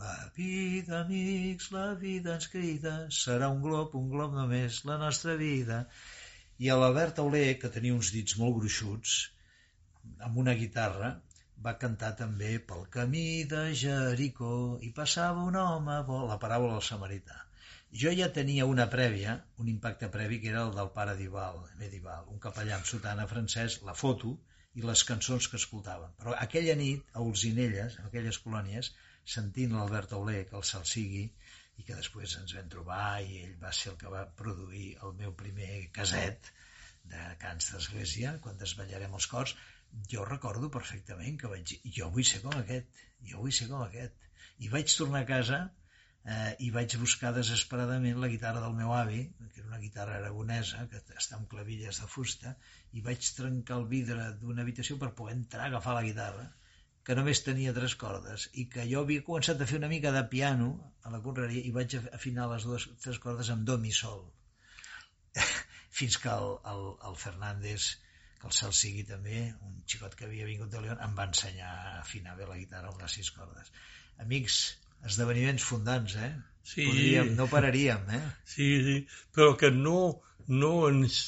La 0.00 0.30
vida, 0.36 1.00
amics, 1.00 1.72
la 1.74 1.86
vida 2.00 2.34
ens 2.38 2.46
crida, 2.52 2.92
serà 3.20 3.48
un 3.54 3.62
glob, 3.64 3.96
un 4.00 4.10
glob 4.12 4.36
només, 4.36 4.84
la 4.90 4.98
nostra 5.00 5.34
vida. 5.40 5.78
I 6.62 6.70
l'Albert 6.80 7.16
Tauler, 7.18 7.56
que 7.62 7.70
tenia 7.76 7.96
uns 7.96 8.12
dits 8.14 8.36
molt 8.42 8.54
gruixuts, 8.60 9.16
amb 10.28 10.38
una 10.44 10.54
guitarra, 10.60 11.10
va 11.66 11.74
cantar 11.82 12.12
també 12.20 12.52
pel 12.70 12.86
camí 12.96 13.24
de 13.52 13.64
Jericó 13.82 14.52
i 14.88 14.92
passava 15.00 15.46
un 15.50 15.58
home 15.64 15.98
bo, 16.12 16.20
la 16.30 16.38
paràbola 16.46 16.78
del 16.78 16.86
samarità. 16.90 17.40
Jo 18.02 18.14
ja 18.20 18.30
tenia 18.38 18.70
una 18.70 18.86
prèvia, 18.94 19.34
un 19.64 19.74
impacte 19.74 20.12
previ, 20.14 20.38
que 20.44 20.52
era 20.52 20.64
el 20.68 20.74
del 20.78 20.92
pare 21.00 21.18
Dival, 21.24 21.62
medieval, 21.82 22.30
un 22.34 22.38
capellà 22.46 22.78
amb 22.78 22.90
sotana 22.92 23.26
francès, 23.34 23.80
la 23.90 23.98
foto 24.04 24.36
i 24.78 24.86
les 24.86 25.02
cançons 25.10 25.50
que 25.50 25.58
escoltaven. 25.62 26.14
Però 26.22 26.38
aquella 26.46 26.78
nit, 26.78 27.06
a 27.14 27.24
Olzinelles, 27.26 27.98
en 27.98 28.10
aquelles 28.12 28.38
colònies, 28.46 28.94
sentint 29.34 29.74
l'Albert 29.76 30.14
Auler, 30.18 30.42
que 30.50 30.56
el 30.60 30.66
sal 30.70 30.86
sigui, 30.88 31.24
i 31.78 31.86
que 31.86 31.96
després 31.96 32.36
ens 32.40 32.54
vam 32.58 32.70
trobar 32.74 33.02
i 33.22 33.42
ell 33.44 33.56
va 33.62 33.72
ser 33.80 33.92
el 33.92 33.98
que 34.00 34.12
va 34.12 34.24
produir 34.40 34.86
el 35.06 35.14
meu 35.22 35.34
primer 35.42 35.72
caset 35.98 36.52
de 37.12 37.24
cants 37.42 37.72
d'església, 37.72 38.36
quan 38.44 38.58
desvetllarem 38.62 39.14
els 39.18 39.28
cors, 39.32 39.54
jo 40.12 40.24
recordo 40.28 40.70
perfectament 40.74 41.38
que 41.40 41.50
vaig 41.52 41.66
dir, 41.70 41.78
jo 41.98 42.08
vull 42.14 42.26
ser 42.30 42.40
com 42.44 42.56
aquest, 42.58 43.04
jo 43.30 43.44
vull 43.44 43.54
ser 43.58 43.68
com 43.70 43.84
aquest. 43.84 44.26
I 44.64 44.72
vaig 44.74 44.96
tornar 45.00 45.22
a 45.24 45.28
casa 45.30 45.60
eh, 46.24 46.52
i 46.66 46.70
vaig 46.74 46.96
buscar 47.00 47.32
desesperadament 47.36 48.20
la 48.20 48.30
guitarra 48.34 48.64
del 48.64 48.76
meu 48.80 48.92
avi, 48.96 49.22
que 49.52 49.62
era 49.62 49.70
una 49.70 49.82
guitarra 49.84 50.18
aragonesa, 50.18 50.84
que 50.92 51.00
està 51.22 51.38
amb 51.38 51.48
clavilles 51.54 52.02
de 52.02 52.10
fusta, 52.16 52.54
i 52.92 53.04
vaig 53.08 53.32
trencar 53.38 53.78
el 53.80 53.88
vidre 53.94 54.32
d'una 54.42 54.66
habitació 54.66 54.98
per 55.00 55.14
poder 55.20 55.38
entrar 55.38 55.66
a 55.66 55.72
agafar 55.72 55.96
la 56.00 56.06
guitarra, 56.10 56.48
que 57.08 57.16
només 57.16 57.40
tenia 57.40 57.72
tres 57.76 57.94
cordes, 57.96 58.50
i 58.60 58.66
que 58.72 58.84
jo 58.88 59.00
havia 59.00 59.24
començat 59.24 59.62
a 59.64 59.68
fer 59.68 59.78
una 59.80 59.88
mica 59.88 60.12
de 60.12 60.20
piano 60.32 60.66
a 61.08 61.12
la 61.14 61.22
correria 61.24 61.64
i 61.64 61.72
vaig 61.72 61.94
afinar 62.00 62.50
les 62.50 62.66
dues, 62.68 62.84
tres 63.04 63.20
cordes 63.22 63.48
amb 63.54 63.64
do 63.70 63.78
mi 63.80 63.94
sol. 63.98 64.26
Fins 65.98 66.18
que 66.20 66.28
el, 66.28 66.52
el, 66.72 66.84
el 67.08 67.16
Fernández 67.22 67.94
que 68.38 68.46
el 68.46 68.54
cel 68.54 68.74
sigui 68.80 69.04
també, 69.06 69.40
un 69.66 69.80
xicot 69.90 70.14
que 70.18 70.26
havia 70.28 70.46
vingut 70.46 70.70
de 70.74 70.82
León, 70.84 71.00
em 71.04 71.16
va 71.16 71.26
ensenyar 71.30 71.70
a 71.78 71.94
afinar 72.02 72.36
bé 72.38 72.46
la 72.46 72.58
guitarra 72.58 72.92
amb 72.92 73.00
les 73.02 73.16
sis 73.18 73.30
cordes. 73.34 73.72
Amics, 74.24 74.58
esdeveniments 75.10 75.64
fundants, 75.70 76.14
eh? 76.28 76.30
Sí. 76.62 76.84
Podríem, 76.86 77.32
no 77.40 77.48
pararíem, 77.50 78.04
eh? 78.14 78.22
Sí, 78.52 78.68
sí, 78.84 78.96
però 79.34 79.56
que 79.58 79.72
no, 79.74 79.98
no 80.48 80.72
ens 80.88 81.18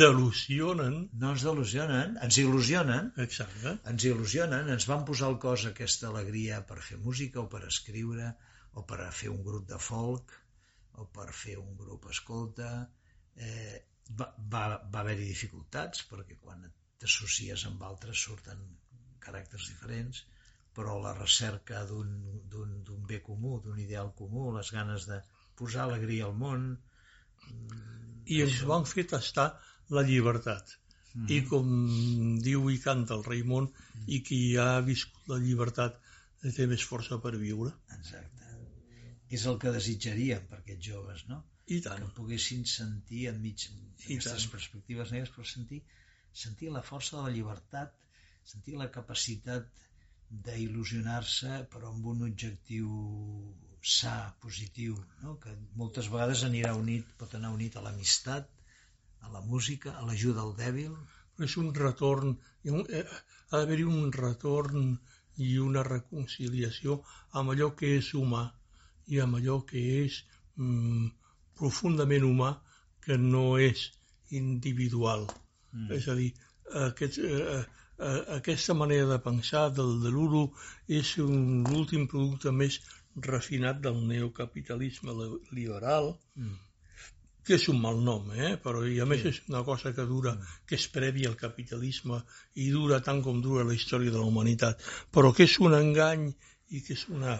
delusionen. 0.00 0.98
No 1.22 1.32
ens 1.34 1.44
delusionen, 1.46 2.16
ens 2.24 2.38
il·lusionen, 2.42 3.12
Exacte. 3.24 3.74
ens 3.92 4.06
il·lusionen, 4.10 4.70
ens 4.74 4.88
van 4.90 5.04
posar 5.08 5.30
al 5.30 5.38
cos 5.44 5.66
aquesta 5.70 6.10
alegria 6.12 6.60
per 6.68 6.80
fer 6.90 7.00
música 7.04 7.40
o 7.42 7.48
per 7.52 7.64
escriure 7.68 8.32
o 8.78 8.84
per 8.88 9.00
fer 9.20 9.32
un 9.32 9.42
grup 9.44 9.68
de 9.70 9.80
folk 9.90 10.34
o 11.00 11.06
per 11.18 11.30
fer 11.42 11.56
un 11.60 11.76
grup 11.80 12.10
escolta. 12.12 12.72
Eh, 13.36 13.78
va, 14.20 14.32
va, 14.52 14.64
va 14.92 15.04
haver-hi 15.04 15.30
dificultats 15.30 16.04
perquè 16.10 16.36
quan 16.42 16.66
t'associes 16.98 17.64
amb 17.70 17.84
altres 17.86 18.26
surten 18.28 18.66
caràcters 19.22 19.68
diferents 19.72 20.24
però 20.78 20.94
la 21.02 21.12
recerca 21.16 21.80
d'un 21.90 23.06
bé 23.08 23.18
comú, 23.28 23.56
d'un 23.64 23.78
ideal 23.82 24.12
comú, 24.20 24.44
les 24.54 24.70
ganes 24.70 25.08
de 25.10 25.18
posar 25.58 25.88
alegria 25.88 26.28
al 26.28 26.36
món... 26.44 26.68
mm, 28.28 28.36
I 28.36 28.42
ens 28.46 28.60
van 28.68 28.86
fer 28.88 29.06
tastar 29.12 29.48
la 29.96 30.04
llibertat. 30.06 30.76
Mm. 31.14 31.28
I 31.34 31.38
com 31.50 31.70
diu 32.44 32.68
i 32.70 32.78
canta 32.84 33.16
el 33.16 33.24
Raimon, 33.26 33.68
i 34.06 34.20
qui 34.24 34.40
ha 34.60 34.80
viscut 34.84 35.32
la 35.32 35.40
llibertat 35.42 35.98
té 36.56 36.66
més 36.70 36.84
força 36.86 37.18
per 37.22 37.34
viure. 37.36 37.72
Exacte. 37.96 38.50
És 39.34 39.44
el 39.50 39.58
que 39.62 39.72
desitjaríem 39.74 40.44
per 40.50 40.60
aquests 40.60 40.90
joves, 40.90 41.24
no? 41.28 41.42
I 41.68 41.80
que 41.82 41.88
tant. 41.88 42.06
poguessin 42.16 42.64
sentir 42.64 43.26
enmig 43.32 43.66
d'aquestes 43.68 44.46
perspectives 44.52 45.10
negres, 45.12 45.32
però 45.34 45.44
sentir, 45.44 45.82
sentir 46.32 46.70
la 46.72 46.84
força 46.90 47.18
de 47.18 47.24
la 47.26 47.34
llibertat, 47.34 47.92
sentir 48.52 48.78
la 48.80 48.88
capacitat 48.94 49.68
d'il·lusionar-se 50.46 51.64
però 51.72 51.90
amb 51.92 52.06
un 52.12 52.24
objectiu 52.26 52.88
sa, 53.82 54.34
positiu, 54.42 54.96
no? 55.22 55.36
que 55.42 55.54
moltes 55.76 56.08
vegades 56.12 56.44
anirà 56.44 56.74
unit, 56.76 57.06
pot 57.18 57.34
anar 57.34 57.52
unit 57.54 57.76
a 57.76 57.82
l'amistat, 57.84 58.48
a 59.22 59.30
la 59.32 59.40
música, 59.40 59.94
a 59.98 60.04
l'ajuda 60.06 60.42
al 60.42 60.54
dèbil, 60.58 60.94
és 61.46 61.56
un 61.56 61.72
retorn, 61.74 62.34
ha 62.66 62.80
eh, 62.90 63.04
ha 63.50 63.56
d'haver-hi 63.60 63.84
un 63.86 64.10
retorn 64.12 64.96
i 65.38 65.52
una 65.62 65.84
reconciliació 65.86 66.98
amb 67.38 67.54
allò 67.54 67.70
que 67.78 67.94
és 67.98 68.10
humà 68.18 68.42
i 69.06 69.20
amb 69.24 69.38
allò 69.38 69.60
que 69.68 69.82
és 70.04 70.18
mm, 70.56 71.06
profundament 71.60 72.26
humà 72.26 72.50
que 73.04 73.16
no 73.18 73.56
és 73.58 73.86
individual. 74.30 75.28
Mm. 75.72 75.92
És 75.96 76.08
a 76.08 76.16
dir, 76.18 76.32
aquest, 76.88 77.18
eh, 77.18 77.62
eh, 77.98 78.20
aquesta 78.36 78.74
manera 78.74 79.06
de 79.14 79.18
pensar 79.24 79.68
del 79.78 79.94
de 80.02 80.10
l'Uru 80.12 80.44
és 81.00 81.14
un- 81.22 81.64
l'últim 81.70 82.06
producte 82.10 82.52
més 82.52 82.80
refinat 83.22 83.80
del 83.80 83.98
neocapitalisme 84.06 85.12
li- 85.18 85.40
liberal, 85.60 86.14
Mm. 86.36 86.56
que 87.44 87.54
és 87.54 87.68
un 87.68 87.80
mal 87.80 87.96
nom, 88.04 88.30
eh? 88.32 88.56
però 88.62 88.82
i 88.86 88.98
a 89.00 89.06
més 89.06 89.24
és 89.24 89.38
una 89.48 89.62
cosa 89.64 89.94
que 89.96 90.04
dura, 90.04 90.34
que 90.66 90.74
és 90.76 90.88
prèvia 90.92 91.28
al 91.30 91.36
capitalisme 91.36 92.22
i 92.56 92.68
dura 92.70 93.00
tant 93.00 93.22
com 93.24 93.40
dura 93.40 93.64
la 93.64 93.72
història 93.74 94.10
de 94.10 94.18
la 94.18 94.26
humanitat, 94.28 94.82
però 95.10 95.32
que 95.34 95.44
és 95.44 95.58
un 95.60 95.72
engany 95.74 96.26
i 96.70 96.82
que 96.82 96.92
és 96.92 97.06
una 97.08 97.38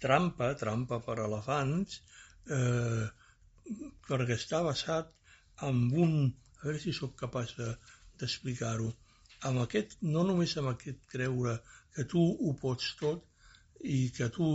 trampa, 0.00 0.54
trampa 0.54 1.00
per 1.04 1.18
elefants, 1.18 2.00
eh, 2.48 3.04
perquè 4.08 4.36
està 4.38 4.62
basat 4.64 5.12
en 5.62 5.90
un, 5.92 6.34
a 6.62 6.66
veure 6.66 6.80
si 6.80 6.92
sóc 6.92 7.14
capaç 7.16 7.56
de- 7.58 7.76
d'explicar-ho, 8.18 8.88
amb 9.42 9.60
aquest, 9.60 9.98
no 10.00 10.22
només 10.24 10.56
amb 10.56 10.68
aquest 10.72 11.04
creure 11.12 11.58
que 11.94 12.04
tu 12.04 12.20
ho 12.24 12.54
pots 12.60 12.94
tot 13.00 13.24
i 13.82 14.10
que 14.16 14.28
tu 14.32 14.50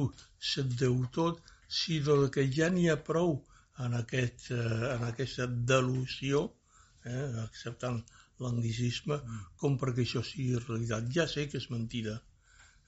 se't 0.51 0.75
deu 0.79 0.97
tot, 1.13 1.41
sinó 1.67 2.17
que 2.36 2.47
ja 2.57 2.69
n'hi 2.69 2.88
ha 2.91 2.97
prou 3.10 3.38
en, 3.86 3.93
aquest, 3.99 4.51
eh, 4.51 4.95
en 4.95 5.05
aquesta 5.07 5.47
delusió, 5.47 6.43
eh, 7.05 7.27
acceptant 7.43 8.01
l'anglicisme, 8.41 9.17
com 9.62 9.77
perquè 9.81 10.05
això 10.05 10.23
sigui 10.25 10.60
realitat. 10.60 11.10
Ja 11.17 11.27
sé 11.27 11.47
que 11.49 11.60
és 11.62 11.69
mentida, 11.73 12.17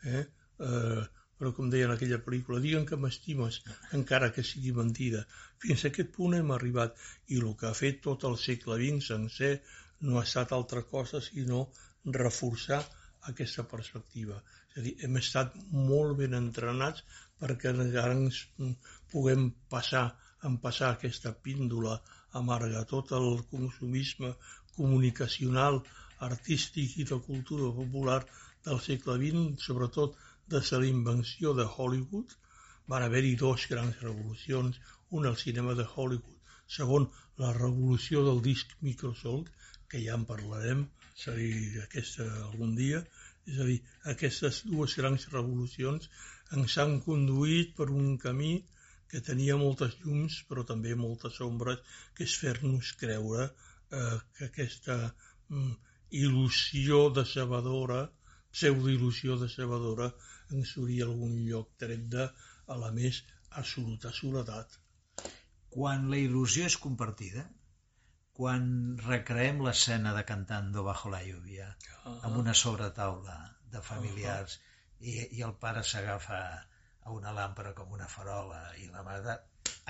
eh? 0.03 0.23
Eh, 0.59 1.03
però 1.37 1.51
com 1.57 1.69
deia 1.69 1.87
en 1.89 1.93
aquella 1.93 2.21
pel·lícula, 2.25 2.61
diguen 2.63 2.85
que 2.89 2.99
m'estimes 3.03 3.61
encara 3.97 4.31
que 4.35 4.45
sigui 4.47 4.71
mentida. 4.77 5.23
Fins 5.63 5.83
a 5.83 5.89
aquest 5.91 6.11
punt 6.17 6.35
hem 6.37 6.51
arribat 6.55 6.99
i 7.35 7.39
el 7.41 7.55
que 7.59 7.67
ha 7.69 7.77
fet 7.77 8.03
tot 8.05 8.23
el 8.29 8.37
segle 8.43 8.77
XX 8.81 9.07
sencer 9.13 9.53
no 10.07 10.19
ha 10.19 10.23
estat 10.27 10.53
altra 10.55 10.83
cosa 10.93 11.21
sinó 11.25 11.65
reforçar 12.19 12.83
aquesta 13.31 13.63
perspectiva. 13.73 14.39
És 14.71 14.79
a 14.81 14.83
dir, 14.85 14.93
hem 15.05 15.19
estat 15.21 15.55
molt 15.91 16.17
ben 16.19 16.35
entrenats 16.39 17.03
perquè 17.41 17.73
encara 17.73 18.17
ens 18.17 18.41
puguem 19.13 19.49
passar, 19.73 20.05
empassar 20.49 20.91
aquesta 20.93 21.33
píndola 21.47 21.97
amarga, 22.39 22.83
tot 22.93 23.11
el 23.19 23.43
consumisme 23.51 24.33
comunicacional, 24.77 25.81
artístic 26.27 26.97
i 27.03 27.07
de 27.09 27.19
cultura 27.27 27.69
popular 27.79 28.21
del 28.65 28.79
segle 28.87 29.17
XX, 29.21 29.65
sobretot 29.67 30.17
des 30.53 30.71
de 30.71 30.79
la 30.83 30.89
invenció 30.89 31.53
de 31.59 31.67
Hollywood, 31.75 32.35
van 32.91 33.03
haver-hi 33.03 33.35
dos 33.39 33.67
grans 33.71 33.99
revolucions, 34.01 34.79
una 35.09 35.29
al 35.29 35.37
cinema 35.43 35.75
de 35.79 35.85
Hollywood, 35.95 36.39
segon 36.77 37.09
la 37.43 37.53
revolució 37.59 38.23
del 38.27 38.41
disc 38.47 38.73
microsolt, 38.87 39.49
que 39.89 40.01
ja 40.05 40.17
en 40.19 40.25
parlarem, 40.29 40.87
és 41.15 41.27
a 41.31 41.35
dir, 41.37 41.81
aquesta 41.83 42.27
algun 42.49 42.75
dia, 42.79 43.01
és 43.51 43.59
a 43.59 43.67
dir, 43.69 43.79
aquestes 44.13 44.61
dues 44.69 44.95
grans 44.99 45.27
revolucions 45.33 46.09
ens 46.57 46.77
han 46.83 46.99
conduït 47.07 47.73
per 47.79 47.89
un 47.93 48.15
camí 48.23 48.53
que 49.13 49.21
tenia 49.27 49.57
moltes 49.61 49.95
llums 50.03 50.39
però 50.49 50.63
també 50.69 50.95
moltes 50.99 51.39
ombres, 51.47 51.81
que 52.15 52.25
és 52.27 52.35
fer-nos 52.43 52.93
creure 53.01 53.47
eh, 53.47 54.17
que 54.37 54.47
aquesta 54.49 54.97
mm, 55.05 55.73
il·lusió 56.23 57.03
decebedora, 57.17 57.99
pseudo-il·lusió 58.53 59.37
decebedora, 59.41 60.09
ens 60.53 60.73
duria 60.77 61.05
a 61.05 61.11
algun 61.11 61.35
lloc 61.49 61.75
tret 61.83 62.07
de 62.15 62.25
a 62.73 62.79
la 62.79 62.91
més 62.95 63.21
absoluta 63.61 64.11
soledat. 64.21 64.79
Quan 65.73 66.09
la 66.09 66.19
il·lusió 66.21 66.65
és 66.69 66.77
compartida, 66.87 67.45
quan 68.37 68.63
recreem 69.05 69.61
l'escena 69.65 70.13
de 70.17 70.23
Cantando 70.29 70.83
bajo 70.87 71.11
la 71.13 71.21
lluvia, 71.25 71.67
amb 72.11 72.37
una 72.41 72.53
sobretaula 72.57 73.35
de 73.73 73.81
familiars, 73.89 74.59
i, 74.99 75.17
i 75.37 75.43
el 75.47 75.53
pare 75.63 75.83
s'agafa 75.89 76.39
a 77.03 77.13
una 77.17 77.33
làmpara 77.35 77.73
com 77.77 77.91
una 77.97 78.07
farola 78.07 78.61
i 78.81 78.87
la 78.91 79.03
mare... 79.07 79.37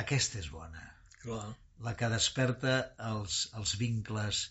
Aquesta 0.04 0.40
és 0.42 0.50
bona. 0.54 0.82
Clar. 1.22 1.46
La 1.86 1.94
que 2.00 2.10
desperta 2.12 2.74
els, 3.12 3.38
els 3.60 3.76
vincles 3.82 4.42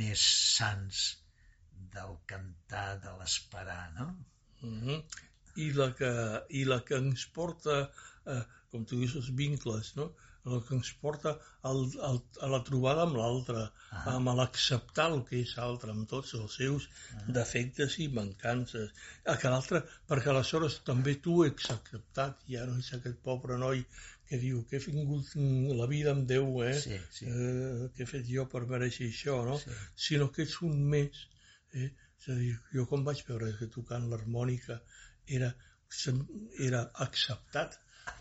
més 0.00 0.22
sants 0.56 1.06
del 1.94 2.16
cantar, 2.32 2.98
de 3.04 3.14
l'esperar, 3.20 3.82
no? 3.96 4.06
Mm 4.60 4.76
-hmm. 4.82 5.22
I, 5.64 5.70
la 5.72 5.88
que, 5.98 6.12
I 6.60 6.64
la 6.64 6.80
que 6.84 6.96
ens 6.96 7.26
porta, 7.38 7.76
eh, 8.34 8.42
com 8.70 8.84
tu 8.84 8.98
dius, 9.00 9.14
els 9.20 9.30
vincles, 9.42 9.94
no? 9.96 10.10
El 10.46 10.62
que 10.66 10.74
ens 10.76 10.90
porta 11.02 11.32
al, 11.70 11.80
al, 12.08 12.18
a 12.46 12.48
la 12.52 12.60
trobada 12.66 13.02
amb 13.06 13.16
l'altre, 13.18 13.64
Ah. 13.96 14.02
amb 14.16 14.28
l'acceptar 14.38 15.06
el 15.12 15.22
que 15.28 15.40
és 15.42 15.54
altre, 15.62 15.90
amb 15.94 16.08
tots 16.10 16.34
els 16.38 16.56
seus 16.60 16.88
defectes 17.38 17.98
i 18.04 18.08
mancances. 18.18 18.90
A 19.32 19.36
que 19.40 19.50
l'altre, 19.52 19.82
perquè 20.10 20.30
aleshores 20.32 20.80
també 20.90 21.16
tu 21.26 21.38
ets 21.46 21.70
acceptat, 21.74 22.42
ja 22.54 22.66
no 22.66 22.76
ets 22.78 22.92
aquest 22.98 23.18
pobre 23.30 23.56
noi 23.62 23.84
que 24.28 24.38
diu 24.42 24.64
que 24.68 24.76
he 24.78 24.84
tingut 24.84 25.32
la 25.80 25.86
vida 25.86 26.10
amb 26.12 26.26
Déu, 26.28 26.62
eh? 26.66 26.74
Sí, 26.82 26.98
sí. 27.18 27.26
eh 27.30 27.88
què 27.96 28.02
he 28.04 28.10
fet 28.10 28.26
jo 28.26 28.46
per 28.50 28.64
mereixer 28.66 29.08
això, 29.12 29.38
no? 29.46 29.58
Sí. 29.62 29.70
Sinó 30.08 30.30
que 30.34 30.42
ets 30.42 30.60
un 30.66 30.80
més. 30.94 31.26
Eh? 31.72 31.90
És 32.18 32.28
a 32.32 32.34
dir, 32.38 32.54
jo 32.74 32.86
quan 32.90 33.04
vaig 33.06 33.22
veure 33.28 33.52
que 33.58 33.66
tocant 33.70 34.08
l'harmònica 34.10 34.80
era, 35.38 35.52
era 36.68 36.80
acceptat 37.06 37.78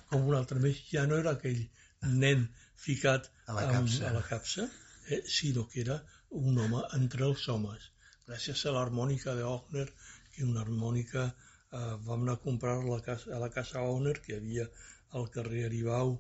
com 0.09 0.27
un 0.29 0.35
altre 0.37 0.59
més, 0.61 0.81
ja 0.91 1.05
no 1.09 1.17
era 1.17 1.31
aquell 1.37 1.63
nen 2.05 2.47
ficat 2.75 3.29
A 3.47 3.53
la 3.57 3.61
amb- 3.67 3.73
capsa. 3.75 4.09
a 4.09 4.13
la 4.13 4.23
capsa 4.23 4.69
eh? 5.09 5.21
sinó 5.27 5.67
que 5.69 5.81
era 5.81 6.03
un 6.29 6.57
home 6.59 6.81
entre 6.99 7.25
els 7.25 7.47
homes. 7.49 7.91
Gràcies 8.27 8.65
a 8.65 8.71
l'harmònica 8.75 9.35
de 9.35 9.43
Ogner, 9.43 9.87
que 10.33 10.43
una 10.43 10.61
harmònica 10.61 11.25
eh, 11.29 11.95
vam 12.07 12.21
anar 12.23 12.33
a 12.39 12.43
comprar 12.45 12.77
a 12.79 12.87
la 12.89 13.01
casa, 13.01 13.35
a 13.35 13.39
la 13.39 13.49
casa 13.49 13.81
Ogner, 13.81 14.19
que 14.21 14.35
havia 14.37 14.65
al 15.11 15.29
carrer 15.31 15.65
Aribau, 15.65 16.17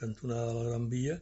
cantonada 0.00 0.46
de 0.52 0.54
la 0.58 0.68
Gran 0.70 0.88
Via, 0.90 1.18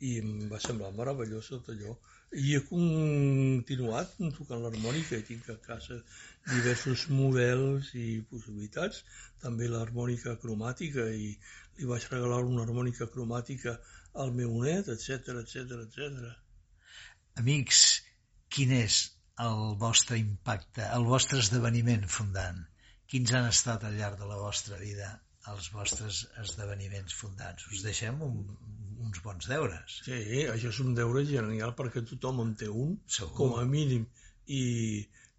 i 0.00 0.18
em 0.20 0.48
va 0.50 0.60
semblar 0.60 0.92
meravellós 0.92 1.48
tot 1.52 1.68
allò. 1.72 1.96
I 2.34 2.56
he 2.56 2.60
continuat 2.68 4.16
tocant 4.38 4.62
l'harmònica 4.62 5.18
i 5.20 5.26
tinc 5.28 5.50
a 5.52 5.56
casa 5.66 5.98
diversos 6.50 7.04
models 7.10 7.92
i 7.94 8.06
possibilitats, 8.30 9.04
també 9.42 9.68
l'harmònica 9.70 10.34
cromàtica 10.42 11.06
i 11.10 11.30
li 11.78 11.90
vaig 11.90 12.08
regalar 12.10 12.42
una 12.48 12.64
harmònica 12.66 13.06
cromàtica 13.14 13.76
al 14.24 14.32
meu 14.40 14.56
net, 14.64 14.88
etc 14.88 15.36
etc 15.42 15.78
etc. 15.84 16.32
Amics, 17.42 17.82
quin 18.48 18.72
és 18.72 19.02
el 19.46 19.76
vostre 19.78 20.18
impacte, 20.18 20.82
el 20.98 21.06
vostre 21.12 21.38
esdeveniment 21.44 22.08
fundant? 22.18 22.64
Quins 23.06 23.32
han 23.38 23.46
estat 23.52 23.84
al 23.86 23.98
llarg 24.00 24.18
de 24.18 24.26
la 24.32 24.40
vostra 24.42 24.80
vida 24.82 25.12
els 25.52 25.70
vostres 25.74 26.24
esdeveniments 26.42 27.14
fundants? 27.14 27.66
Us 27.72 27.84
deixem 27.86 28.20
un, 28.26 28.36
uns 29.06 29.22
bons 29.24 29.48
deures. 29.50 30.00
Sí, 30.06 30.44
això 30.52 30.72
és 30.72 30.80
un 30.84 30.94
deure 30.98 31.24
genial 31.28 31.74
perquè 31.78 32.02
tothom 32.10 32.42
en 32.44 32.54
té 32.62 32.68
un, 32.68 32.96
Segur. 33.18 33.34
com 33.40 33.56
a 33.60 33.64
mínim, 33.70 34.06
i, 34.46 34.62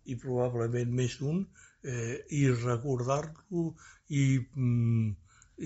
i 0.05 0.17
probablement 0.21 0.91
més 0.99 1.17
d'un, 1.21 1.43
eh, 1.83 2.17
i 2.39 2.43
recordar-lo 2.51 3.63
i, 4.09 4.23
mm, 4.39 5.09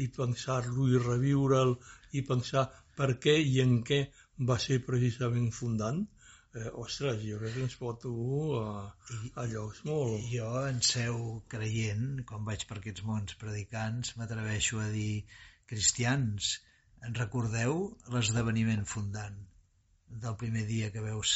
i 0.03 0.07
pensar-lo 0.17 0.87
i 0.89 1.01
reviure'l 1.01 1.75
i 2.17 2.23
pensar 2.27 2.67
per 2.97 3.13
què 3.23 3.37
i 3.41 3.61
en 3.63 3.79
què 3.87 4.01
va 4.49 4.57
ser 4.61 4.81
precisament 4.87 5.49
fundant, 5.55 6.03
eh, 6.55 6.71
ostres, 6.83 7.21
jo 7.25 7.37
crec 7.41 7.55
que 7.57 7.63
ens 7.67 7.77
pot 7.79 8.03
dur 8.03 8.57
a, 8.61 8.71
a 9.41 9.45
llocs 9.51 9.83
molt... 9.87 10.17
Jo, 10.31 10.49
en 10.71 10.81
seu 10.87 11.21
creient, 11.53 12.23
quan 12.31 12.47
vaig 12.47 12.65
per 12.69 12.79
aquests 12.79 13.05
mons 13.07 13.37
predicants, 13.43 14.15
m'atreveixo 14.19 14.81
a 14.83 14.89
dir 14.95 15.23
cristians, 15.71 16.57
en 17.07 17.17
recordeu 17.17 17.87
l'esdeveniment 18.13 18.85
fundant 18.95 19.39
del 20.21 20.35
primer 20.39 20.65
dia 20.67 20.91
que 20.93 21.01
veus 21.03 21.31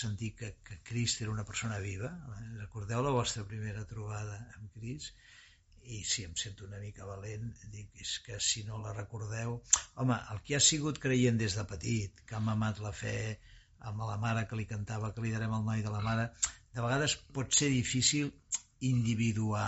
sentir 0.00 0.30
que, 0.38 0.54
que 0.66 0.78
Crist 0.88 1.24
era 1.24 1.32
una 1.34 1.44
persona 1.44 1.80
viva? 1.82 2.12
Recordeu 2.60 3.02
la 3.02 3.14
vostra 3.16 3.44
primera 3.48 3.86
trobada 3.94 4.38
amb 4.56 4.70
Crist? 4.78 5.16
i 5.82 6.04
si 6.06 6.22
em 6.22 6.34
sento 6.38 6.66
una 6.66 6.78
mica 6.78 7.06
valent, 7.06 7.48
dic, 7.72 7.88
és 8.04 8.12
que 8.26 8.38
si 8.48 8.62
no 8.66 8.78
la 8.82 8.92
recordeu... 8.94 9.56
Home, 10.02 10.18
el 10.34 10.42
que 10.46 10.54
ha 10.56 10.60
sigut 10.62 11.00
creient 11.02 11.40
des 11.40 11.56
de 11.58 11.64
petit, 11.72 12.22
que 12.28 12.36
ha 12.38 12.42
mamat 12.44 12.78
la 12.84 12.92
fe 12.94 13.16
amb 13.90 14.04
la 14.08 14.18
mare 14.24 14.44
que 14.48 14.58
li 14.58 14.66
cantava, 14.70 15.12
que 15.14 15.24
li 15.24 15.32
darem 15.34 15.54
el 15.58 15.64
noi 15.68 15.82
de 15.86 15.92
la 15.94 16.02
mare, 16.04 16.28
de 16.74 16.84
vegades 16.84 17.16
pot 17.38 17.54
ser 17.58 17.68
difícil 17.72 18.30
individuar 18.88 19.66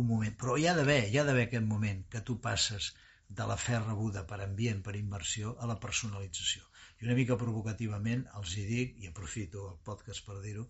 un 0.00 0.06
moment, 0.06 0.34
però 0.40 0.56
hi 0.56 0.66
ha 0.70 0.74
d'haver, 0.78 1.02
hi 1.10 1.18
ha 1.18 1.24
d'haver 1.26 1.46
aquest 1.48 1.66
moment 1.66 2.02
que 2.12 2.22
tu 2.26 2.38
passes 2.46 2.92
de 3.40 3.46
la 3.46 3.56
fe 3.62 3.78
rebuda 3.78 4.24
per 4.26 4.40
ambient, 4.44 4.82
per 4.86 4.96
immersió, 4.98 5.54
a 5.62 5.68
la 5.70 5.78
personalització. 5.84 6.66
I 7.00 7.06
una 7.08 7.16
mica 7.18 7.38
provocativament 7.40 8.26
els 8.40 8.56
hi 8.56 8.66
dic, 8.68 8.96
i 9.02 9.10
aprofito 9.10 9.66
el 9.70 9.78
podcast 9.88 10.26
per 10.26 10.38
dir-ho, 10.44 10.66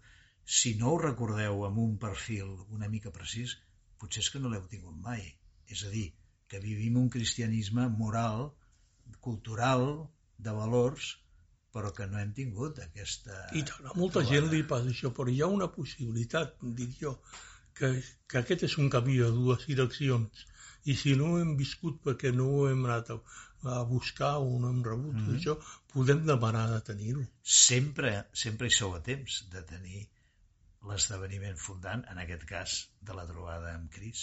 si 0.58 0.74
no 0.80 0.92
ho 0.92 1.00
recordeu 1.02 1.64
amb 1.66 1.80
un 1.84 1.96
perfil 2.04 2.52
una 2.76 2.88
mica 2.92 3.12
precís, 3.16 3.56
potser 4.02 4.24
és 4.24 4.30
que 4.34 4.40
no 4.42 4.52
l'heu 4.52 4.66
tingut 4.72 4.96
mai. 5.08 5.24
És 5.74 5.84
a 5.86 5.92
dir, 5.92 6.06
que 6.48 6.62
vivim 6.62 6.96
un 7.00 7.10
cristianisme 7.16 7.88
moral, 8.02 8.48
cultural, 9.26 9.84
de 10.38 10.54
valors, 10.56 11.10
però 11.74 11.92
que 11.96 12.06
no 12.10 12.18
hem 12.20 12.32
tingut 12.36 12.80
aquesta... 12.84 13.44
I 13.58 13.62
tant, 13.68 13.90
a 13.90 13.96
molta 13.98 14.22
gent 14.26 14.48
li 14.52 14.62
passa 14.72 14.90
això, 14.92 15.12
però 15.16 15.30
hi 15.30 15.40
ha 15.42 15.50
una 15.58 15.70
possibilitat, 15.74 16.56
dic 16.80 16.96
jo, 17.02 17.14
que, 17.78 17.92
que 18.28 18.40
aquest 18.42 18.66
és 18.68 18.76
un 18.82 18.90
camí 18.92 19.18
de 19.20 19.30
dues 19.36 19.66
direccions 19.70 20.46
i 20.90 20.96
si 20.96 21.14
no 21.20 21.30
ho 21.30 21.38
hem 21.40 21.54
viscut 21.60 22.00
perquè 22.06 22.32
no 22.36 22.46
ho 22.54 22.62
hem 22.70 22.84
anat 22.86 23.12
a, 23.14 23.18
a 23.74 23.82
buscar 23.88 24.32
o 24.40 24.58
no 24.62 24.70
hem 24.72 24.82
rebut 24.86 25.14
mm 25.14 25.26
-hmm. 25.26 25.36
això, 25.38 25.56
podem 25.92 26.24
demanar 26.26 26.66
de 26.72 26.80
tenir-ho. 26.90 27.24
Sempre, 27.42 28.12
sempre 28.44 28.66
hi 28.66 28.76
sou 28.78 28.94
a 28.96 29.02
temps 29.10 29.44
de 29.54 29.62
tenir 29.72 30.08
l'esdeveniment 30.88 31.58
fundant, 31.66 32.04
en 32.10 32.18
aquest 32.18 32.44
cas 32.52 32.76
de 33.08 33.16
la 33.18 33.26
trobada 33.32 33.74
amb 33.74 33.90
Cris, 33.96 34.22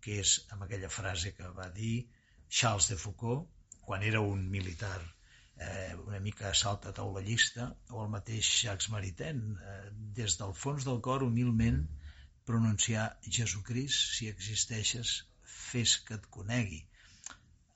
que 0.00 0.20
és 0.20 0.32
amb 0.50 0.62
aquella 0.62 0.88
frase 0.88 1.34
que 1.36 1.52
va 1.58 1.68
dir 1.80 2.08
Charles 2.48 2.88
de 2.90 2.96
Foucault 2.96 3.46
quan 3.80 4.02
era 4.02 4.20
un 4.20 4.48
militar 4.50 5.00
eh, 5.64 5.94
una 6.06 6.20
mica 6.20 6.52
salta 6.54 6.92
taulallista, 6.96 7.68
o 7.90 8.02
el 8.04 8.10
mateix 8.14 8.48
Jacques 8.62 8.90
Maritain, 8.94 9.40
eh, 9.72 9.78
des 10.18 10.36
del 10.40 10.52
fons 10.64 10.84
del 10.88 11.00
cor, 11.06 11.24
humilment, 11.26 11.80
pronunciar 12.50 13.06
Jesucrist, 13.38 14.12
si 14.18 14.28
existeixes, 14.32 15.14
fes 15.56 15.96
que 16.08 16.18
et 16.20 16.28
conegui. 16.36 16.82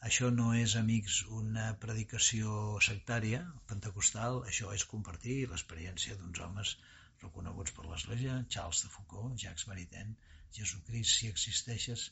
Això 0.09 0.31
no 0.35 0.53
és, 0.59 0.77
amics, 0.81 1.17
una 1.39 1.67
predicació 1.81 2.61
sectària, 2.87 3.41
pentecostal, 3.73 4.41
això 4.53 4.73
és 4.77 4.87
compartir 4.93 5.41
l'experiència 5.51 6.17
d'uns 6.21 6.41
homes 6.47 6.77
reconeguts 7.25 7.75
per 7.77 7.85
l'Església, 7.89 8.39
Charles 8.55 8.85
de 8.85 8.93
Foucault, 8.95 9.37
Jacques 9.43 9.67
Maritain, 9.73 10.15
Jesucrist, 10.57 11.19
si 11.19 11.29
existeixes, 11.35 12.07